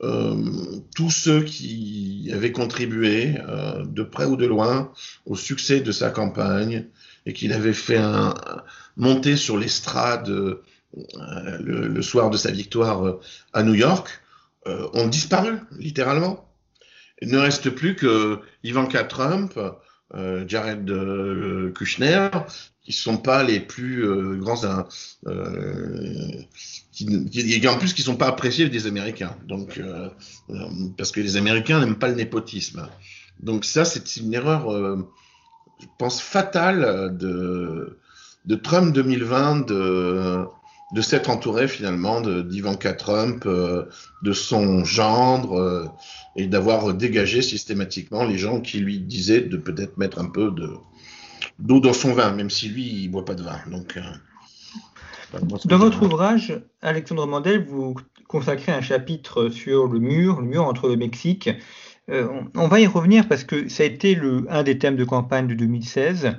[0.00, 3.34] Tous ceux qui avaient contribué,
[3.84, 4.92] de près ou de loin,
[5.26, 6.86] au succès de sa campagne,
[7.26, 8.00] et qu'il avait fait
[8.96, 10.58] monter sur l'estrade
[10.96, 13.20] euh, le, soir de sa victoire euh,
[13.52, 14.08] à New York,
[14.66, 16.48] euh, ont disparu, littéralement.
[17.20, 19.58] Il ne reste plus que Ivanka Trump,
[20.46, 20.90] Jared
[21.74, 22.28] Kushner,
[22.80, 24.86] qui ne sont pas les plus grands,
[27.04, 29.36] qui, en plus qui sont pas appréciés des Américains.
[29.46, 29.80] Donc,
[30.96, 32.88] parce que les Américains n'aiment pas le népotisme.
[33.40, 34.70] Donc ça, c'est une erreur,
[35.80, 37.96] je pense, fatale de,
[38.62, 39.70] Trump 2020
[40.92, 43.84] de s'être entouré finalement d'Ivanka Trump, euh,
[44.22, 45.86] de son gendre, euh,
[46.36, 50.52] et d'avoir dégagé systématiquement les gens qui lui disaient de peut-être mettre un peu
[51.58, 53.60] d'eau dans son vin, même si lui, il boit pas de vin.
[53.70, 54.00] Donc, euh,
[55.64, 57.94] dans votre ouvrage, Alexandre Mandel, vous
[58.28, 61.50] consacrez un chapitre sur le mur, le mur entre le Mexique.
[62.08, 65.46] on, va y revenir parce que ça a été le, un des thèmes de campagne
[65.46, 66.36] de 2016.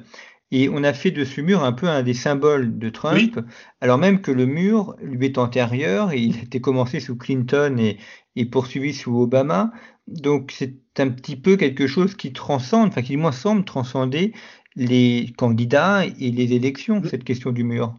[0.51, 3.39] Et on a fait de ce mur un peu un des symboles de Trump,
[3.81, 7.77] alors même que le mur lui est antérieur, et il a été commencé sous Clinton
[7.77, 9.71] et, poursuivi sous Obama.
[10.07, 14.33] Donc c'est un petit peu quelque chose qui transcende, enfin qui du moins semble transcender
[14.75, 17.93] les candidats et les élections, cette question du mur.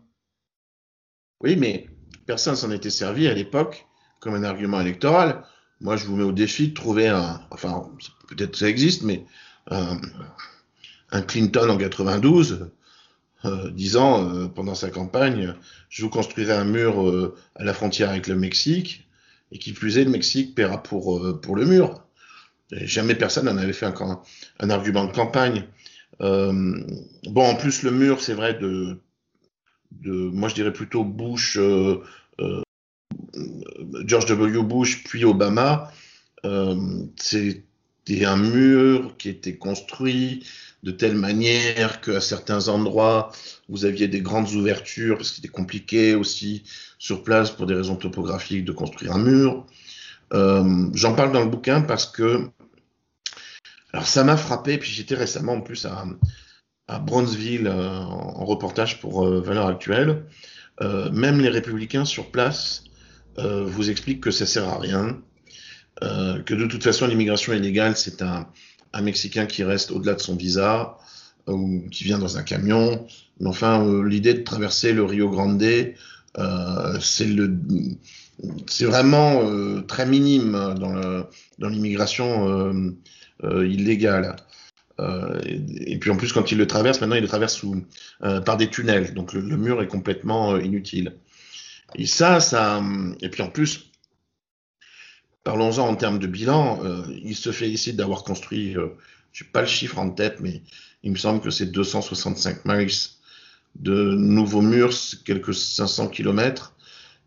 [1.40, 1.88] Oui, mais
[2.26, 3.86] personne s'en était servi à l'époque
[4.20, 5.42] comme un argument électoral.
[5.80, 7.90] Moi, je vous mets au défi de trouver un, enfin,
[8.28, 9.24] peut-être ça existe, mais
[11.12, 12.70] un Clinton en 92,
[13.44, 15.54] euh, disant euh, pendant sa campagne,
[15.88, 19.08] je vous construirai un mur euh, à la frontière avec le Mexique,
[19.52, 22.04] et qui plus est, le Mexique paiera pour, pour le mur.
[22.70, 24.20] jamais personne n'en avait fait un,
[24.60, 25.64] un, argument de campagne.
[26.20, 26.84] bon,
[27.34, 28.98] en plus, le mur, c'est vrai, de,
[30.02, 31.58] moi je dirais plutôt Bush,
[34.04, 34.62] George W.
[34.62, 35.92] Bush, puis Obama,
[37.16, 37.64] c'est
[38.10, 40.44] c'était un mur qui était construit
[40.82, 43.30] de telle manière qu'à certains endroits,
[43.68, 46.64] vous aviez des grandes ouvertures, parce qu'il était compliqué aussi
[46.98, 49.66] sur place pour des raisons topographiques de construire un mur.
[50.32, 52.48] Euh, j'en parle dans le bouquin parce que,
[53.92, 56.04] alors ça m'a frappé, puis j'étais récemment en plus à,
[56.90, 60.24] à Bronzeville euh, en, reportage pour euh, Valeurs Actuelles.
[61.12, 62.84] même les républicains sur place
[63.36, 65.18] vous expliquent que ça sert à rien,
[66.00, 68.48] que de toute façon l'immigration illégale c'est un,
[68.94, 70.96] un Mexicain qui reste au-delà de son visa
[71.46, 73.06] ou qui vient dans un camion.
[73.40, 73.74] Mais enfin,
[74.04, 75.62] l'idée de traverser le Rio Grande,
[77.00, 77.46] c'est le
[78.66, 82.96] c'est vraiment euh, très minime dans l'immigration euh,
[83.44, 84.36] euh, illégale.
[85.46, 87.84] Et, puis en plus, quand il le traverse, maintenant il le traverse sous,
[88.44, 91.16] par des tunnels, donc le, mur est complètement inutile.
[91.94, 92.82] Et ça, ça,
[93.20, 93.90] et puis en plus,
[95.42, 96.80] parlons-en en termes de bilan,
[97.22, 98.74] il se félicite d'avoir construit,
[99.32, 100.62] je n'ai pas le chiffre en tête, mais
[101.02, 102.90] il me semble que c'est 265 miles
[103.76, 106.74] de nouveaux murs, quelques 500 kilomètres.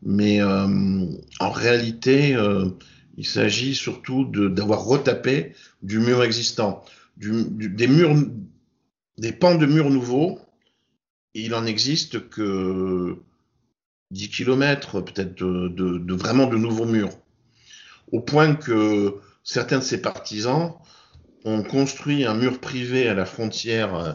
[0.03, 1.05] Mais euh,
[1.39, 2.69] en réalité, euh,
[3.17, 6.83] il s'agit surtout d'avoir retapé du mur existant,
[7.17, 8.15] des murs,
[9.17, 10.39] des pans de murs nouveaux.
[11.33, 13.17] il en existe que
[14.11, 17.17] 10 km peut-être de, vraiment de nouveaux murs.
[18.11, 20.73] Au point que certains de ses partisans
[21.45, 24.13] ont construit un mur privé à la frontière euh,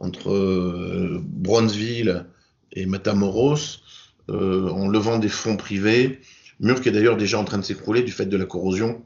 [0.00, 2.26] entre Bronzeville
[2.72, 3.80] et Matamoros
[4.30, 6.20] euh, en levant des fonds privés,
[6.60, 9.02] mur qui est d'ailleurs déjà en train de s'écrouler du fait de la corrosion.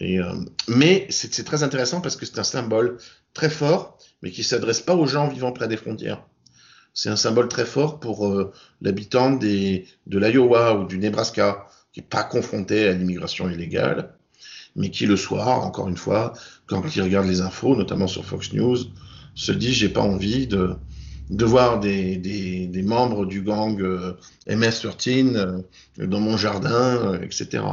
[0.00, 0.32] Et, euh,
[0.68, 2.98] mais c'est très intéressant parce que c'est un symbole
[3.34, 6.24] très fort, mais qui s'adresse pas aux gens vivant près des frontières.
[6.94, 12.06] C'est un symbole très fort pour euh, l'habitant de l'Iowa ou du Nebraska, qui n'est
[12.06, 14.14] pas confronté à l'immigration illégale,
[14.76, 16.32] mais qui le soir, encore une fois,
[16.66, 18.78] quand il regarde les infos, notamment sur Fox News,
[19.34, 20.76] se dit j'ai pas envie de,
[21.30, 24.14] de voir des, des, membres du gang euh,
[24.48, 27.64] MS-13 euh, dans mon jardin, euh, etc.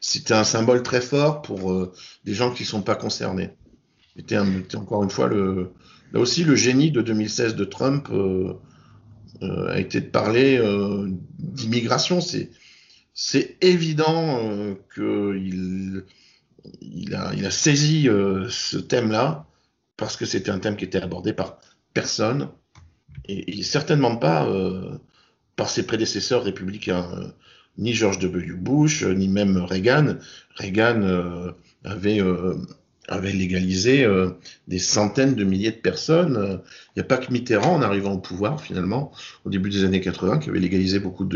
[0.00, 1.92] C'était un symbole très fort pour
[2.24, 3.50] des gens qui ne sont pas concernés.
[4.16, 4.38] C'était
[4.76, 8.08] encore une fois là aussi le génie de 2016 de Trump
[9.42, 10.58] a été de parler
[11.38, 12.20] d'immigration.
[13.12, 16.04] C'est évident qu'il
[16.80, 18.08] il a, saisi
[18.48, 19.46] ce thème-là
[19.98, 21.58] parce que c'était un thème qui était abordé par
[21.92, 22.48] personne
[23.26, 24.98] et, certainement pas euh,
[25.56, 27.28] par ses prédécesseurs républicains, euh,
[27.78, 28.54] ni George W.
[28.54, 30.16] Bush, euh, ni même Reagan.
[30.56, 31.54] Reagan
[31.84, 32.20] avait,
[33.08, 34.06] avait légalisé
[34.68, 36.60] des centaines de milliers de personnes.
[36.88, 39.12] Il n'y a pas que Mitterrand, en arrivant au pouvoir, finalement,
[39.46, 41.26] au début des années 80, qui avait légalisé beaucoup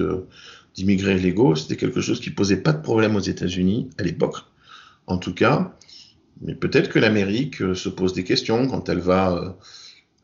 [0.75, 1.55] d'immigrés légaux.
[1.55, 4.37] C'était quelque chose qui posait pas de problème aux États-Unis à l'époque,
[5.07, 5.75] en tout cas.
[6.43, 9.57] Mais peut-être que l'Amérique se pose des questions quand elle va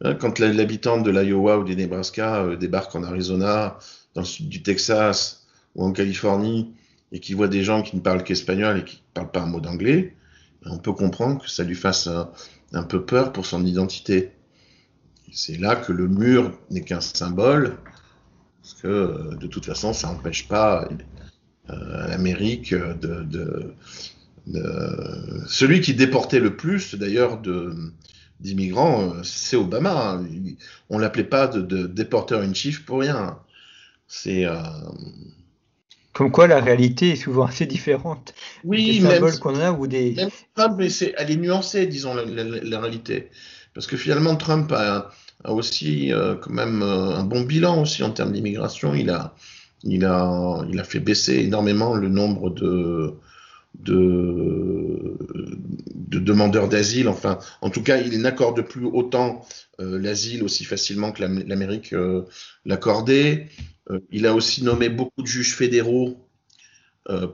[0.03, 3.79] Hein, quand l'habitant de l'Iowa ou du Nebraska euh, débarque en Arizona,
[4.14, 5.39] dans le sud du Texas
[5.75, 6.75] ou en Californie,
[7.13, 9.47] et qui voit des gens qui ne parlent qu'espagnol et qui ne parlent pas un
[9.47, 10.15] mot d'anglais,
[10.67, 12.09] on peut comprendre que ça lui fasse
[12.73, 14.33] un, peu peur pour son identité.
[15.33, 17.77] C'est là que le mur n'est qu'un symbole,
[18.63, 20.89] parce que euh, de toute façon, ça n'empêche pas
[21.71, 23.75] euh, l'Amérique de,
[25.47, 27.75] Celui qui déportait le plus, d'ailleurs, de,
[28.41, 30.15] d'immigrants, euh, c'est Obama.
[30.15, 30.27] Hein.
[30.91, 33.39] On l'appelait pas de, de déporteur in chief pour rien.
[34.09, 34.45] C'est
[36.12, 38.35] comme quoi la réalité est souvent assez différente.
[38.64, 40.12] Oui, des symboles qu'on a ou des.
[40.12, 43.31] Même Trump, mais c'est, elle est nuancée, disons la, réalité,
[43.75, 45.11] parce que finalement Trump a,
[45.44, 48.94] aussi euh, quand même un bon bilan aussi en termes d'immigration.
[48.94, 49.35] Il a,
[49.85, 53.14] il a, il a fait baisser énormément le nombre de
[53.79, 55.16] de,
[55.94, 57.09] de demandeurs d'asile.
[57.09, 59.44] Enfin, en tout cas, il n'accorde plus autant
[59.81, 62.23] euh, l'asile aussi facilement que l'Amérique euh,
[62.64, 63.49] l'accordait.
[63.90, 66.26] Euh, il a aussi nommé beaucoup de juges fédéraux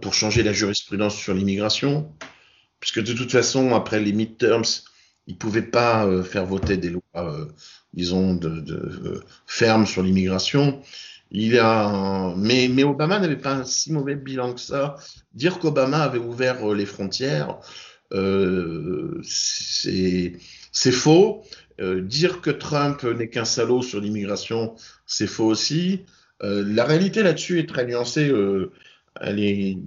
[0.01, 2.11] pour changer la jurisprudence sur l'immigration,
[2.81, 4.65] puisque de toute façon, après les midterms,
[5.27, 7.49] il ne pouvait pas faire voter des lois,
[7.93, 10.81] disons, de, fermes sur l'immigration.
[11.31, 14.97] Il a, mais, mais Obama n'avait pas un si mauvais bilan que ça.
[15.35, 17.59] Dire qu'Obama avait ouvert euh, les frontières,
[18.13, 20.33] euh, c'est
[20.93, 21.43] faux.
[21.81, 24.77] Euh, dire que Trump n'est qu'un salaud sur l'immigration,
[25.07, 26.05] c'est faux aussi.
[26.43, 28.29] Euh, la réalité là-dessus est très nuancée.
[28.29, 28.73] Euh,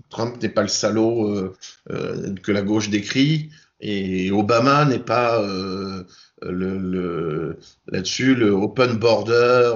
[0.10, 1.54] Trump n'est pas le salaud
[1.88, 5.40] que la gauche décrit, et Obama n'est pas
[6.42, 9.74] là-dessus le open border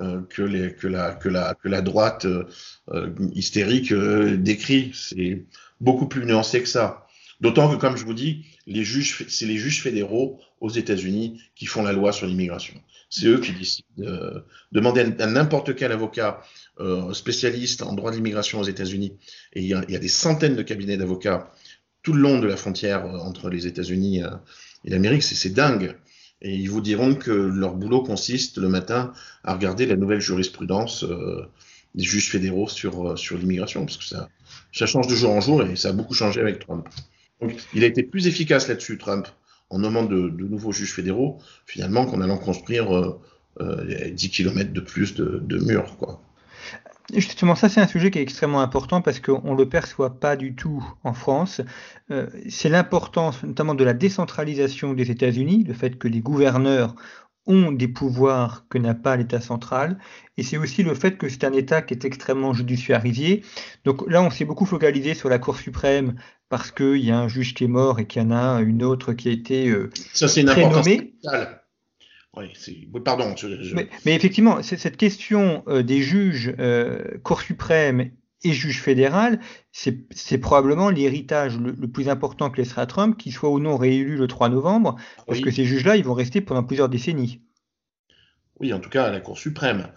[0.00, 2.44] euh, que, la, droite euh,
[2.92, 4.92] euh, hystérique décrit.
[4.94, 5.44] C'est
[5.80, 7.07] beaucoup plus nuancé que ça.
[7.40, 11.66] D'autant que, comme je vous dis, les juges, c'est les juges fédéraux aux États-Unis qui
[11.66, 12.74] font la loi sur l'immigration.
[13.10, 16.42] C'est eux qui décident de demander à n'importe quel avocat
[16.80, 19.12] euh, spécialiste en droit de l'immigration aux États-Unis,
[19.52, 21.52] et il y, a, des centaines de cabinets d'avocats
[22.02, 24.30] tout le long de la frontière euh, entre les États-Unis euh,
[24.84, 25.96] et l'Amérique, c'est dingue.
[26.40, 29.12] Et ils vous diront que leur boulot consiste le matin
[29.42, 31.42] à regarder la nouvelle jurisprudence euh,
[31.94, 35.74] des juges fédéraux sur, euh, l'immigration, parce que ça change de jour en jour et
[35.74, 36.88] ça a beaucoup changé avec Trump.
[37.40, 39.28] Donc, il a été plus efficace là-dessus, Trump,
[39.70, 43.20] en nommant de, nouveaux juges fédéraux, finalement, qu'en allant construire euh,
[43.60, 45.96] euh, 10 km de plus de, de murs.
[45.98, 46.22] Quoi.
[47.14, 50.36] Justement, ça c'est un sujet qui est extrêmement important parce qu'on ne le perçoit pas
[50.36, 51.62] du tout en France.
[52.10, 56.94] Euh, c'est l'importance notamment de la décentralisation des États-Unis, le fait que les gouverneurs
[57.48, 59.98] ont des pouvoirs que n'a pas l'État central,
[60.36, 63.42] et c'est aussi le fait que c'est un État qui est extrêmement judiciarisé.
[63.84, 66.14] Donc là, on s'est beaucoup focalisé sur la Cour suprême
[66.48, 68.84] parce qu'il y a un juge qui est mort et qu'il y en a une
[68.84, 71.14] autre qui a été euh, Ça, c'est une prénommée.
[72.36, 73.34] Oui, pardon.
[73.36, 73.74] Je, je...
[73.74, 78.10] Mais, mais, effectivement, cette question euh, des juges euh, Cour suprême
[78.44, 79.40] et juge fédéral,
[79.72, 84.16] c'est probablement l'héritage le, le, plus important que laissera Trump, qu'il soit ou non réélu
[84.16, 85.44] le 3 novembre, parce oui.
[85.44, 87.40] que ces juges-là, ils vont rester pendant plusieurs décennies.
[88.60, 89.88] Oui, en tout cas à la Cour suprême,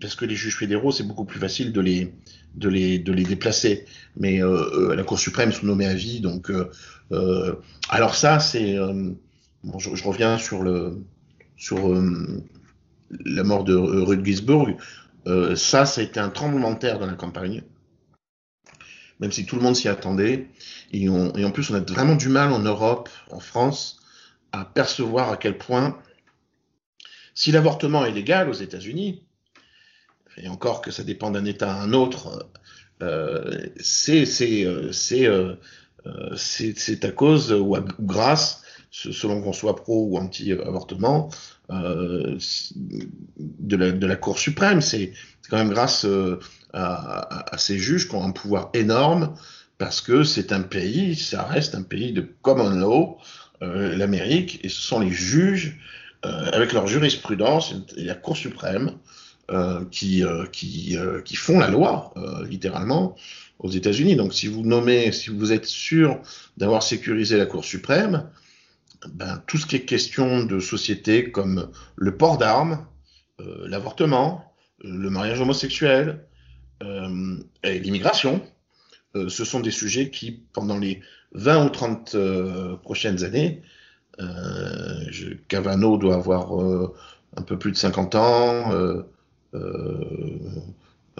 [0.00, 2.12] parce que les juges fédéraux, c'est beaucoup plus facile de les,
[2.54, 3.86] de les, de les déplacer.
[4.16, 6.20] Mais euh, à la Cour suprême, ils sont nommés à vie.
[6.20, 7.54] Donc, euh,
[7.88, 8.76] alors ça, c'est...
[9.64, 11.02] Bon, je, je, reviens sur le,
[11.56, 12.44] sur euh,
[13.24, 14.76] la mort de Ruth Ginsburg,
[15.28, 17.62] euh, ça, ça a été un tremblement de terre dans la campagne,
[19.20, 20.48] même si tout le monde s'y attendait.
[20.92, 24.00] Et, en plus, on a vraiment du mal en Europe, en France,
[24.52, 25.98] à percevoir à quel point,
[27.34, 29.22] si l'avortement est légal aux États-Unis,
[30.38, 32.48] et encore que ça dépend d'un État à un autre,
[33.02, 34.24] euh, c'est
[34.64, 35.56] euh,
[37.02, 41.28] à cause ou grâce selon qu'on soit pro ou anti-avortement,
[41.70, 42.38] euh,
[43.36, 44.80] de, la, Cour suprême.
[44.80, 45.12] C'est
[45.50, 46.38] quand même grâce euh,
[46.72, 49.34] à, ces juges qui ont un pouvoir énorme
[49.76, 53.18] parce que c'est un pays, ça reste un pays de common law,
[53.62, 55.78] euh, l'Amérique, et ce sont les juges,
[56.22, 58.94] avec leur jurisprudence et la Cour suprême,
[59.92, 62.12] qui, qui, qui, font la loi,
[62.50, 63.14] littéralement,
[63.60, 64.16] aux États-Unis.
[64.16, 66.20] Donc si vous nommez, si vous êtes sûr
[66.56, 68.28] d'avoir sécurisé la Cour suprême,
[69.06, 72.86] ben, tout ce qui est question de société comme le port d'armes,
[73.40, 74.52] euh, l'avortement,
[74.84, 76.24] euh, le mariage homosexuel
[76.82, 78.42] euh, et l'immigration,
[79.14, 81.00] ce sont des sujets qui, pendant les
[81.32, 83.62] 20 ou 30 euh, prochaines années,
[85.48, 86.52] Cavano doit avoir
[87.36, 88.72] un peu plus de 50 ans,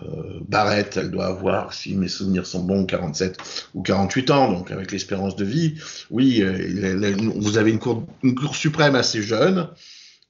[0.03, 3.39] euh, Barrett, elle doit avoir, si mes souvenirs sont bons, 47
[3.75, 5.75] ou 48 ans, donc avec l'espérance de vie.
[6.11, 8.07] Oui, euh, vous avez une cour,
[8.55, 9.69] suprême assez jeune.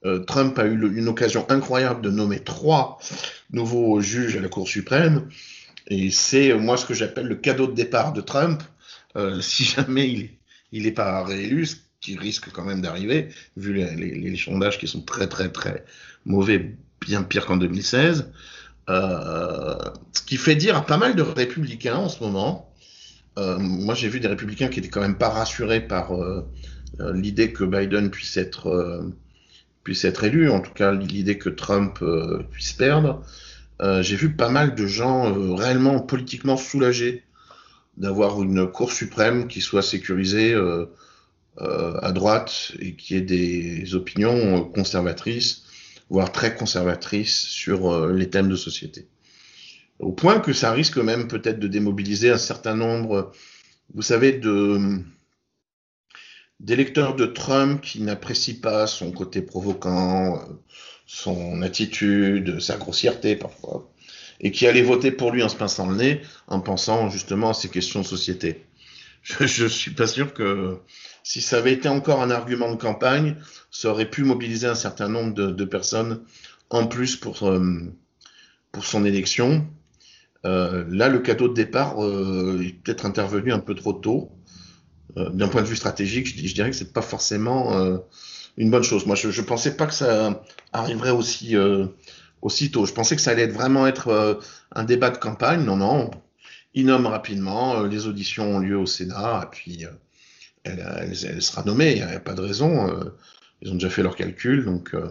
[0.04, 2.98] Euh, Trump a eu une occasion incroyable de nommer trois
[3.50, 5.28] nouveaux juges à la Cour suprême.
[5.88, 8.62] Et c'est, moi, ce que j'appelle le cadeau de départ de Trump.
[9.40, 10.30] Si jamais
[10.70, 14.86] il, n'est pas réélu, ce qui risque quand même d'arriver, vu les, les, sondages qui
[14.86, 15.84] sont très, très, très
[16.24, 18.30] mauvais, bien pire qu'en 2016.
[18.88, 19.76] Euh,
[20.12, 22.72] ce qui fait dire à pas mal de républicains en ce moment.
[23.38, 26.48] Euh, moi, j'ai vu des républicains qui étaient quand même pas rassurés par euh,
[27.12, 29.04] l'idée que Biden puisse être
[29.84, 32.00] puisse être élu, en tout cas l'idée que Trump
[32.50, 33.22] puisse perdre.
[34.00, 37.22] j'ai vu pas mal de gens réellement politiquement soulagés
[37.96, 40.54] d'avoir une Cour suprême qui soit sécurisée
[41.58, 45.67] à droite et qui ait des opinions conservatrices
[46.10, 49.08] voire très conservatrice sur euh, les thèmes de société.
[49.98, 53.32] Au point que ça risque même peut-être de démobiliser un certain nombre,
[53.94, 54.40] vous savez,
[56.60, 60.40] d'électeurs de Trump qui n'apprécient pas son côté provoquant,
[61.06, 63.90] son attitude, sa grossièreté parfois,
[64.40, 67.54] et qui allaient voter pour lui en se pinçant le nez, en pensant justement à
[67.54, 68.64] ces questions de société.
[69.22, 70.78] Je, je suis pas sûr que
[71.28, 73.36] si ça avait été encore un argument de campagne,
[73.70, 76.22] ça aurait pu mobiliser un certain nombre de, personnes
[76.70, 77.92] en plus pour, euh,
[78.72, 79.66] pour son élection.
[80.46, 84.32] Euh, là, le cadeau de départ euh, est peut-être intervenu un peu trop tôt.
[85.16, 87.76] D'un point de vue stratégique, je, dirais que c'est pas forcément
[88.56, 89.04] une bonne chose.
[89.04, 91.56] Moi, je, je pensais pas que ça arriverait aussi
[92.40, 92.86] aussi tôt.
[92.86, 94.40] Je pensais que ça allait vraiment être
[94.74, 95.64] un débat de campagne.
[95.64, 96.10] Non, non.
[96.72, 97.82] Il nomme rapidement.
[97.82, 99.86] les auditions ont lieu au Sénat, puis
[100.64, 101.92] elle, sera nommée.
[101.96, 102.90] Il n'y a pas de raison.
[103.62, 104.94] Ils ont déjà fait leurs calculs, donc.
[104.94, 105.08] Euh,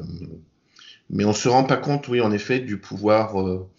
[1.10, 3.70] mais on se rend pas compte, oui, en effet, du pouvoir, euh,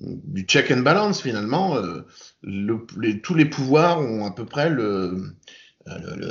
[0.00, 1.76] du check and balance finalement.
[1.76, 2.02] Euh,
[3.22, 5.32] tous les pouvoirs ont à peu près le,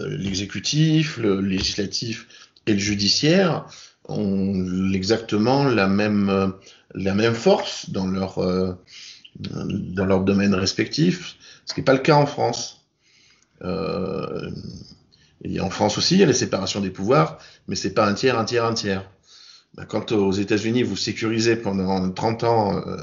[0.07, 2.27] l'exécutif, le législatif
[2.67, 3.65] et le judiciaire
[4.07, 6.53] ont exactement la même,
[6.93, 8.37] la même force dans leur,
[9.39, 12.74] dans leur domaine respectif, ce qui n'est pas le cas en France.
[13.63, 14.51] Euh,
[15.43, 18.13] et en France aussi, il y a la séparation des pouvoirs, mais c'est pas un
[18.13, 19.09] tiers, un tiers, un tiers.
[19.75, 22.97] Ben, quand aux États-Unis, vous sécurisez pendant 30 ans euh,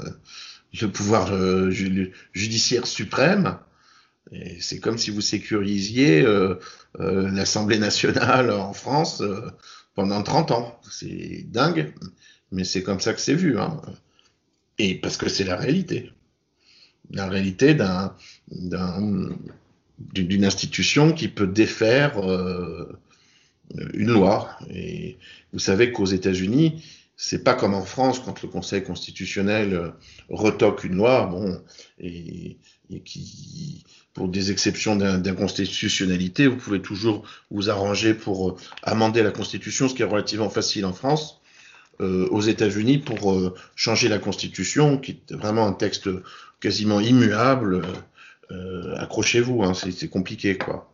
[0.81, 1.69] le pouvoir euh,
[2.33, 3.57] judiciaire suprême,
[4.59, 6.55] c'est comme si vous sécurisiez euh,
[6.99, 9.21] euh l'Assemblée nationale en France
[9.93, 10.81] pendant 30 ans.
[10.89, 11.93] C'est dingue,
[12.51, 13.59] mais c'est comme ça que c'est vu.
[13.59, 13.79] Hein.
[14.79, 16.11] Et parce que c'est la réalité.
[17.11, 18.15] La réalité d'un
[20.11, 22.99] d'une institution qui peut défaire euh,
[23.93, 24.49] une loi.
[24.69, 25.17] Et
[25.51, 26.83] vous savez qu'aux États-Unis,
[27.15, 29.89] c'est pas comme en France quand le Conseil constitutionnel euh,
[30.29, 31.61] retoque une loi, bon,
[31.99, 32.57] et,
[33.05, 33.83] qui,
[34.13, 39.95] pour des exceptions d'inconstitutionnalité, vous pouvez toujours vous arranger pour euh, amender la Constitution, ce
[39.95, 41.39] qui est relativement facile en France.
[41.99, 46.09] aux États-Unis, pour changer la Constitution, qui est vraiment un texte
[46.63, 47.81] quasiment immuable, euh,
[48.97, 50.89] accrochez-vous, hein, c'est compliqué, quoi.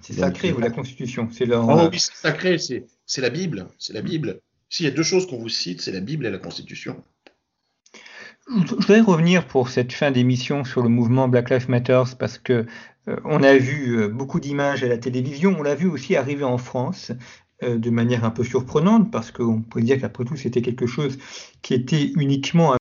[0.00, 1.66] C'est sacré, ou la Constitution C'est leur...
[1.66, 4.40] Oh, oui, c'est sacré, c'est la Bible, c'est la Bible.
[4.68, 7.02] S'il y a deux choses qu'on vous cite, c'est la Bible et la Constitution.
[8.48, 12.66] Je voudrais revenir pour cette fin d'émission sur le mouvement Black Lives Matter parce que
[13.08, 16.44] euh, on a vu euh, beaucoup d'images à la télévision, on l'a vu aussi arriver
[16.44, 17.12] en France
[17.62, 21.16] de manière un peu surprenante parce qu'on peut dire qu'après tout c'était quelque chose
[21.62, 22.74] qui était uniquement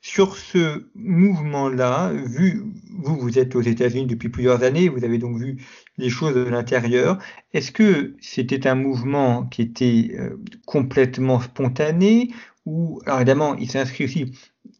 [0.00, 5.38] sur ce mouvement-là, vu, vous, vous êtes aux États-Unis depuis plusieurs années, vous avez donc
[5.38, 5.58] vu
[5.96, 7.18] les choses de l'intérieur.
[7.52, 10.36] Est-ce que c'était un mouvement qui était euh,
[10.66, 12.30] complètement spontané
[12.64, 14.32] ou, alors évidemment, il s'inscrit aussi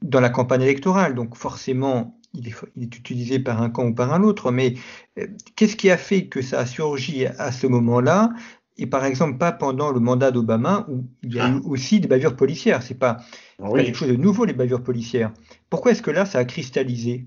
[0.02, 4.22] dans la campagne électorale, donc forcément, il est, utilisé par un camp ou par un
[4.22, 4.74] autre, mais
[5.18, 8.30] euh, qu'est-ce qui a fait que ça a surgi à ce moment-là?
[8.76, 11.60] Et par exemple pas pendant le mandat d'Obama où il y a eu ah.
[11.64, 12.82] aussi des bavures policières.
[12.82, 13.16] C'est pas,
[13.58, 15.32] pas quelque chose de nouveau les bavures policières.
[15.70, 17.24] Pourquoi est-ce que là ça a cristallisé?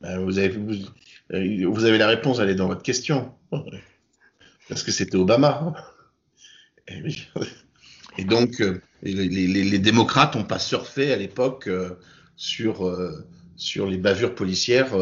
[0.00, 0.54] Ben, vous, avez,
[1.34, 3.32] euh, vous, avez la réponse, elle est dans votre question.
[4.68, 5.74] Parce que c'était Obama.
[6.88, 7.02] Et,
[8.18, 11.98] et donc euh, les, les, démocrates n'ont pas surfé à l'époque euh,
[12.36, 12.96] sur
[13.56, 14.94] sur les bavures policières,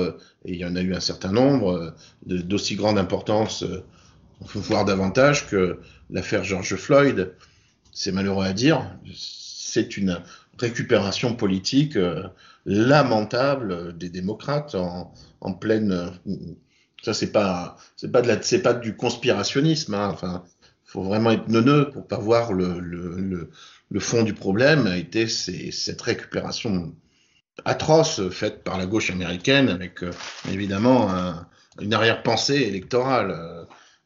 [0.47, 3.63] et il y en a eu un certain nombre, d'aussi grande importance
[4.41, 5.79] voir davantage que
[6.11, 7.35] l'affaire George Floyd,
[7.93, 10.21] c'est malheureux à dire, c'est une
[10.59, 12.25] récupération politique euh,
[12.65, 16.13] lamentable des démocrates en, en pleine.
[17.03, 19.95] Ça c'est pas c'est pas de la c'est pas du conspirationnisme.
[19.95, 20.45] Hein, enfin,
[20.85, 23.51] faut vraiment être neuneux pour pas voir le, le,
[23.91, 26.95] le, fond du problème a été cette récupération
[27.65, 30.11] atroce faite par la gauche américaine avec euh,
[30.51, 31.47] évidemment un,
[31.81, 33.31] une arrière-pensée électorale.
[33.31, 33.65] Euh,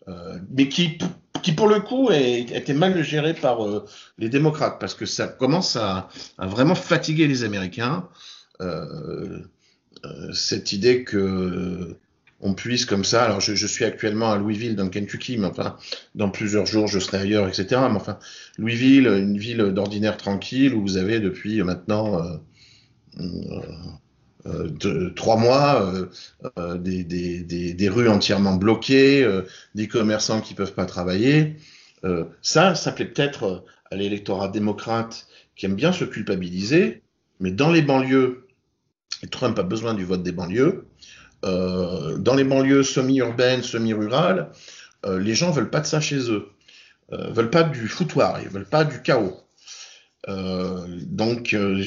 [0.09, 0.99] euh, mais qui,
[1.43, 3.85] qui pour le coup a été mal géré par euh,
[4.19, 8.09] les démocrates parce que ça commence à, vraiment fatiguer les Américains.
[8.61, 9.41] Euh,
[10.33, 11.97] cette idée que
[12.43, 13.25] on puisse comme ça.
[13.25, 15.77] Alors, je, suis actuellement à Louisville, dans le Kentucky, mais enfin,
[16.15, 17.67] dans plusieurs jours, je serai ailleurs, etc.
[17.91, 18.19] Mais enfin,
[18.57, 22.19] Louisville, une ville d'ordinaire tranquille où vous avez depuis maintenant
[24.47, 26.07] euh, trois mois, euh,
[26.59, 29.29] euh, des, rues entièrement bloquées,
[29.75, 31.57] des commerçants qui peuvent pas travailler.
[32.43, 35.27] ça, ça plaît peut-être à l'électorat démocrate
[35.57, 37.03] qui aime bien se culpabiliser,
[37.41, 38.47] mais dans les banlieues,
[39.31, 40.87] Trump a besoin du vote des banlieues,
[41.43, 44.51] dans les banlieues semi-urbaines, semi-rurales,
[45.07, 46.49] les gens veulent pas de ça chez eux,
[47.11, 49.37] veulent pas du foutoir, ils veulent pas du chaos.
[50.29, 51.83] Euh, donc, euh,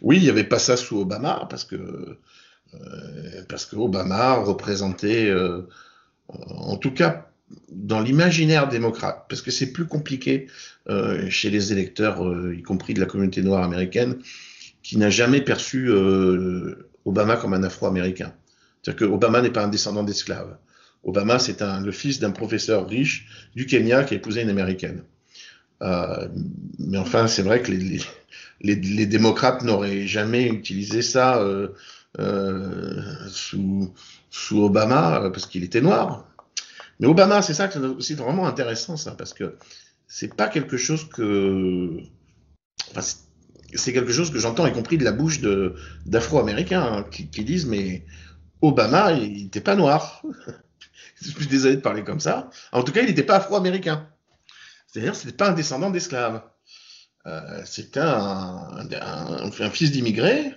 [0.00, 2.16] oui, il n'y avait pas ça sous Obama parce que
[2.74, 3.42] euh,
[3.74, 5.32] Obama représentait,
[6.28, 7.30] en tout cas,
[7.70, 10.46] dans l'imaginaire démocrate, parce que c'est plus compliqué
[11.28, 14.18] chez les électeurs, y compris de la communauté noire américaine,
[14.82, 15.90] qui n'a jamais perçu
[17.04, 18.32] Obama comme un Afro-américain.
[18.82, 20.56] C'est-à-dire que Obama n'est pas un descendant d'esclaves.
[21.04, 25.02] Obama, c'est le fils d'un professeur riche du Kenya qui a épousé une américaine.
[25.82, 26.28] Euh,
[26.78, 27.72] mais enfin, c'est vrai que
[28.60, 31.68] les, démocrates n'auraient jamais utilisé ça euh,
[32.18, 33.92] euh, sous,
[34.52, 36.28] Obama parce qu'il était noir.
[37.00, 37.68] Mais Obama, c'est ça
[38.00, 39.56] c'est vraiment intéressant, ça, parce que
[40.06, 41.98] c'est pas quelque chose que.
[43.74, 45.40] C'est quelque chose que j'entends, y compris de la bouche
[46.04, 48.04] d'Afro-Américains, hein, qui, disent Mais
[48.60, 50.22] Obama, il n'était pas noir.
[51.22, 52.50] Je suis désolé de parler comme ça.
[52.72, 54.11] En tout cas, il n'était pas afro-américain.
[54.92, 56.42] C'est-à-dire, c'était pas un descendant d'esclaves.
[57.26, 60.52] Euh, c'était un, fils d'immigré,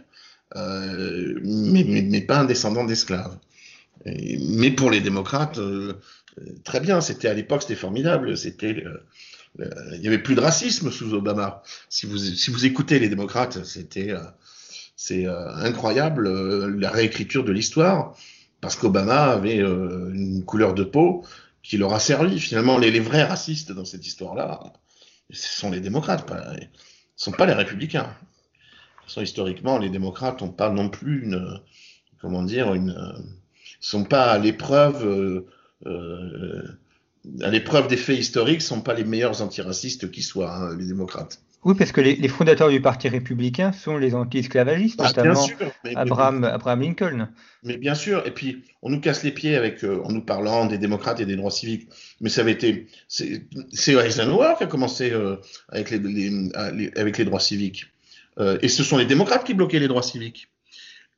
[0.55, 3.37] euh, mais, pas un descendant d'esclaves.
[4.05, 5.59] mais pour les démocrates,
[6.65, 6.99] très bien.
[6.99, 8.35] C'était à l'époque, c'était formidable.
[8.35, 8.83] C'était
[9.57, 11.63] il n'y avait plus de racisme sous Obama.
[11.87, 14.13] Si vous, si vous écoutez les démocrates, c'était
[14.97, 16.27] c'est incroyable
[16.77, 18.17] la réécriture de l'histoire
[18.59, 21.23] parce qu'Obama avait une couleur de peau
[21.65, 22.39] qui leur a servi.
[22.39, 24.71] Finalement, les, vrais racistes dans cette histoire-là,
[25.31, 26.67] ce sont les démocrates, ce ne
[27.15, 28.15] sont pas les républicains.
[29.07, 31.59] Sont, historiquement, les démocrates n'ont pas non plus une,
[32.19, 33.15] comment dire, une,
[33.79, 35.47] sont pas à l'épreuve, euh,
[35.87, 36.77] euh,
[37.41, 41.41] à l'épreuve des faits historiques, sont pas les meilleurs antiracistes qui soient, hein, les démocrates.
[41.65, 45.47] Oui, parce que les, fondateurs du Parti républicain sont les anti-esclavagistes, ah, notamment
[45.95, 47.27] Abraham, Abraham, Lincoln.
[47.63, 50.67] Mais bien sûr, et puis on nous casse les pieds avec, euh, en nous parlant
[50.67, 51.89] des démocrates et des droits civiques.
[52.21, 53.47] Mais ça avait été, c'est
[53.93, 55.37] Eisenhower qui a commencé euh,
[55.69, 56.51] avec, les,
[56.95, 57.87] avec les droits civiques.
[58.37, 60.49] Euh, et ce sont les démocrates qui bloquaient les droits civiques.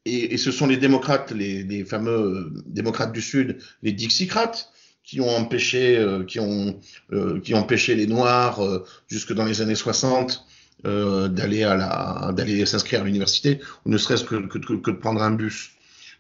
[0.05, 4.71] Et, et ce sont les démocrates, les, les, fameux démocrates du Sud, les Dixiecrates,
[5.08, 6.80] qui ont empêché, euh, qui ont,
[7.14, 10.45] euh, qui ont empêché les Noirs euh, jusque dans les années 60
[10.84, 15.24] d'aller à la, d'aller s'inscrire à l'université, ou ne serait-ce que, que, que, de prendre
[15.24, 15.72] un bus.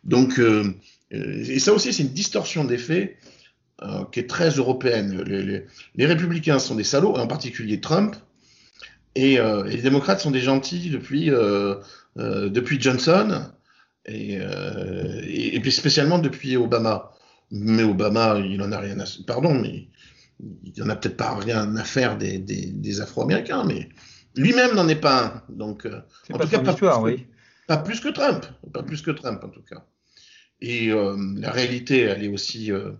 [0.03, 0.41] Donc,
[1.11, 3.17] et ça aussi, c'est une distorsion des faits
[4.11, 5.21] qui est très européenne.
[5.27, 5.65] Les, les,
[5.95, 8.15] les, républicains sont des salauds, en particulier Trump,
[9.13, 11.29] et, et les démocrates sont des gentils depuis,
[12.17, 13.43] depuis Johnson,
[14.05, 17.11] et, et, et, puis spécialement depuis Obama.
[17.51, 19.05] Mais Obama, il en a rien à...
[19.25, 19.87] Pardon, mais
[20.63, 23.89] il en a peut-être pas rien à faire des, des, Afro-Américains, mais
[24.35, 25.41] lui-même n'en est pas un.
[25.49, 27.21] Donc, euh, en tout cas, pas, plus que,
[27.67, 28.45] pas plus que Trump.
[28.73, 29.83] Pas plus que Trump, en tout cas.
[30.61, 32.91] Et euh, la réalité, elle est aussi euh,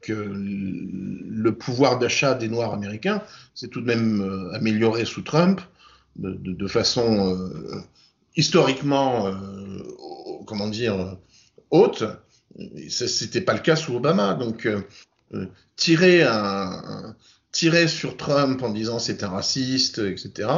[0.00, 3.22] que le pouvoir d'achat des Noirs américains
[3.54, 5.60] s'est tout de même amélioré sous Trump
[6.16, 7.50] de, de, de façon
[8.36, 9.30] historiquement,
[10.46, 11.16] comment dire,
[11.70, 12.04] haute.
[12.88, 14.34] C'était pas le cas sous Obama.
[14.34, 14.82] Donc, euh,
[15.34, 15.46] euh,
[15.76, 17.14] tirer, un,
[17.86, 20.48] sur Trump en disant c'est un raciste, etc.,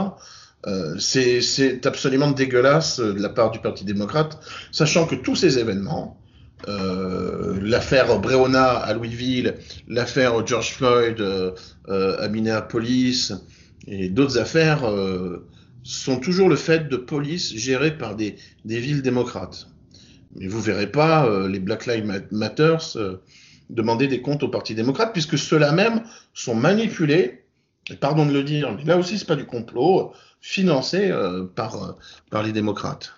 [0.66, 4.38] euh, c'est absolument dégueulasse de la part du Parti démocrate,
[4.70, 6.18] sachant que tous ces événements,
[6.68, 9.56] l'affaire Breonna à Louisville,
[9.88, 11.20] l'affaire George Floyd
[11.88, 13.32] à Minneapolis
[13.88, 14.88] et d'autres affaires
[15.82, 19.71] sont toujours le fait de polices gérées par des villes démocrates.
[20.34, 23.18] Mais vous verrez pas euh, les Black Lives Matter euh,
[23.70, 26.02] demander des comptes au Parti démocrate, puisque ceux-là même
[26.34, 27.44] sont manipulés,
[28.00, 31.96] pardon de le dire, mais là aussi c'est pas du complot, financés euh, par,
[32.30, 33.12] par les démocrates.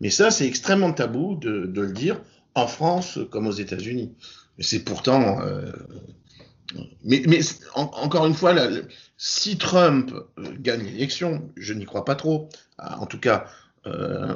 [0.00, 2.20] Mais, ça, c'est extrêmement tabou de, de, le dire
[2.54, 4.14] en France comme aux États-Unis.
[4.60, 5.40] C'est pourtant.
[7.02, 7.40] mais,
[7.74, 8.54] encore une fois,
[9.16, 10.14] si Trump
[10.60, 12.48] gagne l'élection, je n'y crois pas trop.
[12.78, 13.46] En tout cas,
[13.86, 14.34] euh,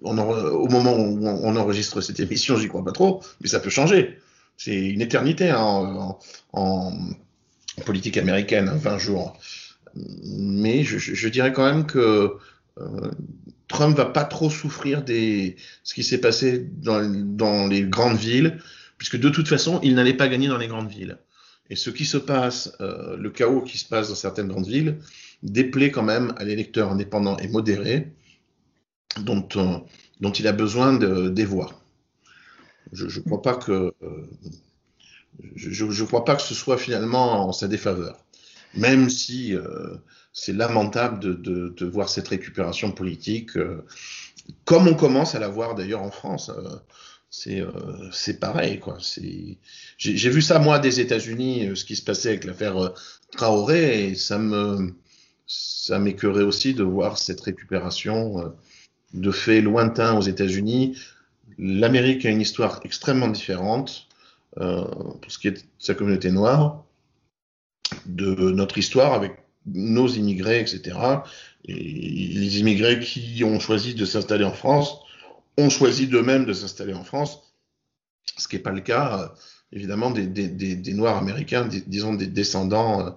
[0.00, 4.18] au moment où on enregistre cette émission, j'y crois pas trop, mais ça peut changer.
[4.56, 6.16] C'est une éternité hein,
[6.52, 6.92] en,
[7.86, 9.38] politique américaine, 20 jours.
[9.94, 12.34] Mais je, dirais quand même que
[12.78, 13.10] euh,
[13.68, 18.58] Trump va pas trop souffrir des ce qui s'est passé dans, les grandes villes,
[18.98, 21.18] puisque de toute façon, il n'allait pas gagner dans les grandes villes.
[21.70, 24.98] Et ce qui se passe, euh, le chaos qui se passe dans certaines grandes villes,
[25.42, 28.12] déplaît quand même à l'électeur indépendant et modéré,
[29.20, 29.78] dont, euh,
[30.20, 31.70] dont il a besoin de, des voix.
[32.92, 33.94] Je ne crois pas que
[35.54, 38.22] je, je, crois pas que ce soit finalement en sa défaveur,
[38.74, 39.96] même si euh,
[40.32, 43.86] c'est lamentable de, voir cette récupération politique, euh,
[44.66, 46.50] comme on commence à la voir d'ailleurs en France.
[47.30, 47.64] C'est
[48.12, 48.98] c'est pareil quoi.
[49.96, 52.92] J'ai vu ça moi des États-Unis, ce qui se passait avec l'affaire
[53.30, 54.92] Traoré, et ça me
[55.46, 58.52] ça m'écœurait aussi de voir cette récupération
[59.14, 60.98] de faits lointains aux États-Unis.
[61.58, 64.08] L'Amérique a une histoire extrêmement différente
[64.58, 66.84] euh, pour ce qui est de sa communauté noire,
[68.06, 69.32] de notre histoire avec
[69.66, 70.96] nos immigrés, etc.
[71.64, 74.98] Et les immigrés qui ont choisi de s'installer en France
[75.58, 77.38] ont choisi d'eux-mêmes de s'installer en France,
[78.38, 79.28] ce qui n'est pas le cas, euh,
[79.72, 83.10] évidemment, des, Noirs américains, disons des descendants, euh,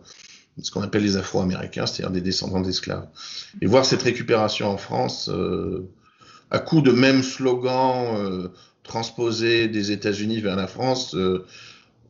[0.61, 3.07] ce qu'on appelle les Afro-Américains, c'est-à-dire des descendants d'esclaves.
[3.61, 5.89] Et voir cette récupération en France, euh,
[6.51, 8.47] à coup de même slogan euh,
[8.83, 11.45] transposé des États-Unis vers la France, euh,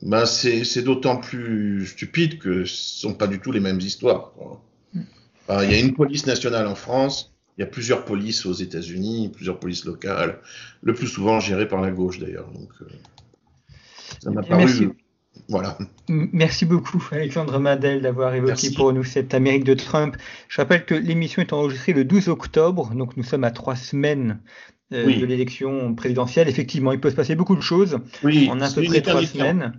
[0.02, 4.34] ben c'est d'autant plus stupide que ce sont pas du tout les mêmes histoires.
[4.93, 9.30] Il y a une police nationale en France, il y a plusieurs polices aux États-Unis,
[9.34, 10.39] plusieurs polices locales,
[10.82, 12.52] le plus souvent gérées par la gauche d'ailleurs.
[12.52, 12.86] Donc, euh,
[14.22, 14.91] ça m'a paru.
[15.47, 15.77] Voilà.
[16.07, 20.17] Merci beaucoup, Alexandre Madel, d'avoir évoqué pour nous cette Amérique de Trump.
[20.47, 24.39] Je rappelle que l'émission est enregistrée le 12 octobre, donc nous sommes à trois semaines
[24.93, 26.47] euh, de l'élection présidentielle.
[26.47, 29.73] Effectivement, il peut se passer beaucoup de choses en à peu près trois semaines.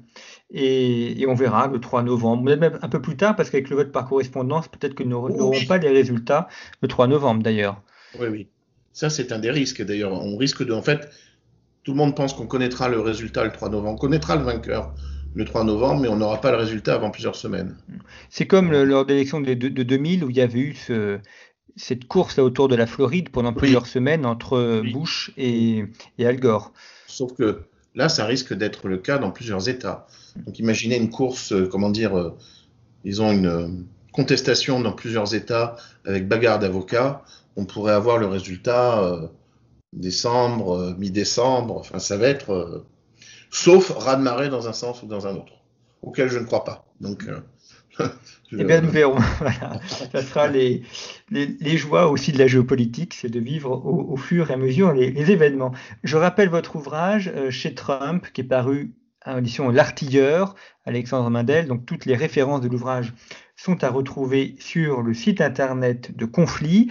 [0.52, 3.90] Et, on verra le 3 novembre, même un peu plus tard, parce qu'avec le vote
[3.90, 6.48] par correspondance, peut-être que nous n'aurons pas les résultats
[6.82, 7.82] le 3 novembre d'ailleurs.
[8.20, 8.48] Oui, oui.
[8.92, 10.12] Ça, c'est un des risques d'ailleurs.
[10.12, 10.72] On risque de.
[10.72, 11.08] En fait,
[11.82, 13.94] tout le monde pense qu'on connaîtra le résultat le 3 novembre.
[13.94, 14.94] On connaîtra le vainqueur
[15.36, 17.76] le 3 novembre, mais on n'aura pas le résultat avant plusieurs semaines.
[18.30, 20.74] C'est comme lors de l'élection de, 2000 où il y avait eu
[21.76, 25.84] cette course autour de la Floride pendant plusieurs semaines entre Bush et,
[26.18, 26.72] Al Gore.
[27.06, 27.60] Sauf que
[27.94, 30.06] là, ça risque d'être le cas dans plusieurs États.
[30.46, 32.36] Donc imaginez une course, euh, comment dire, euh,
[33.04, 33.68] ils ont une euh,
[34.12, 35.76] contestation dans plusieurs États
[36.06, 37.22] avec bagarre d'avocats.
[37.56, 39.30] On pourrait avoir le résultat
[39.94, 41.78] décembre, mi-décembre.
[41.78, 42.84] Enfin, ça va être
[43.50, 45.52] sauf raz-de-marée dans un sens ou dans un autre,
[46.02, 46.86] auquel je ne crois pas.
[47.00, 47.40] Donc, euh,
[48.52, 49.18] eh bien, nous verrons.
[50.12, 50.82] Ça sera les,
[51.30, 55.30] les, joies aussi de la géopolitique, c'est de vivre au, fur et à mesure les,
[55.30, 55.72] événements.
[56.04, 61.66] Je rappelle votre ouvrage euh, chez Trump, qui est paru à l'édition L'Artilleur, Alexandre Mandel.
[61.66, 63.12] Donc, toutes les références de l'ouvrage
[63.56, 66.88] sont à retrouver sur le site internet de Conflit.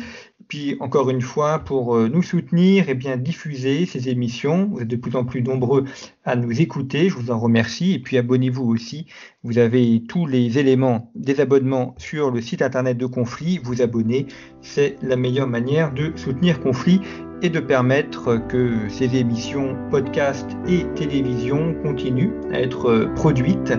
[0.48, 4.88] Puis encore une fois, pour euh, nous soutenir et bien diffuser ces émissions, vous êtes
[4.88, 5.86] de plus en plus nombreux
[6.24, 7.94] à nous écouter, je vous en remercie.
[7.94, 9.08] Et puis abonnez-vous aussi,
[9.44, 13.60] vous avez tous les éléments des abonnements sur le site internet de Conflit.
[13.64, 14.28] Vous abonner,
[14.62, 17.02] c'est la meilleure manière de soutenir Conflit
[17.42, 23.74] et de permettre que ces émissions podcast et télévision continuent à être produites.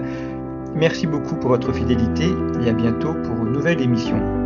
[0.74, 2.26] Merci beaucoup pour votre fidélité
[2.62, 4.45] et à bientôt pour une nouvelle émission.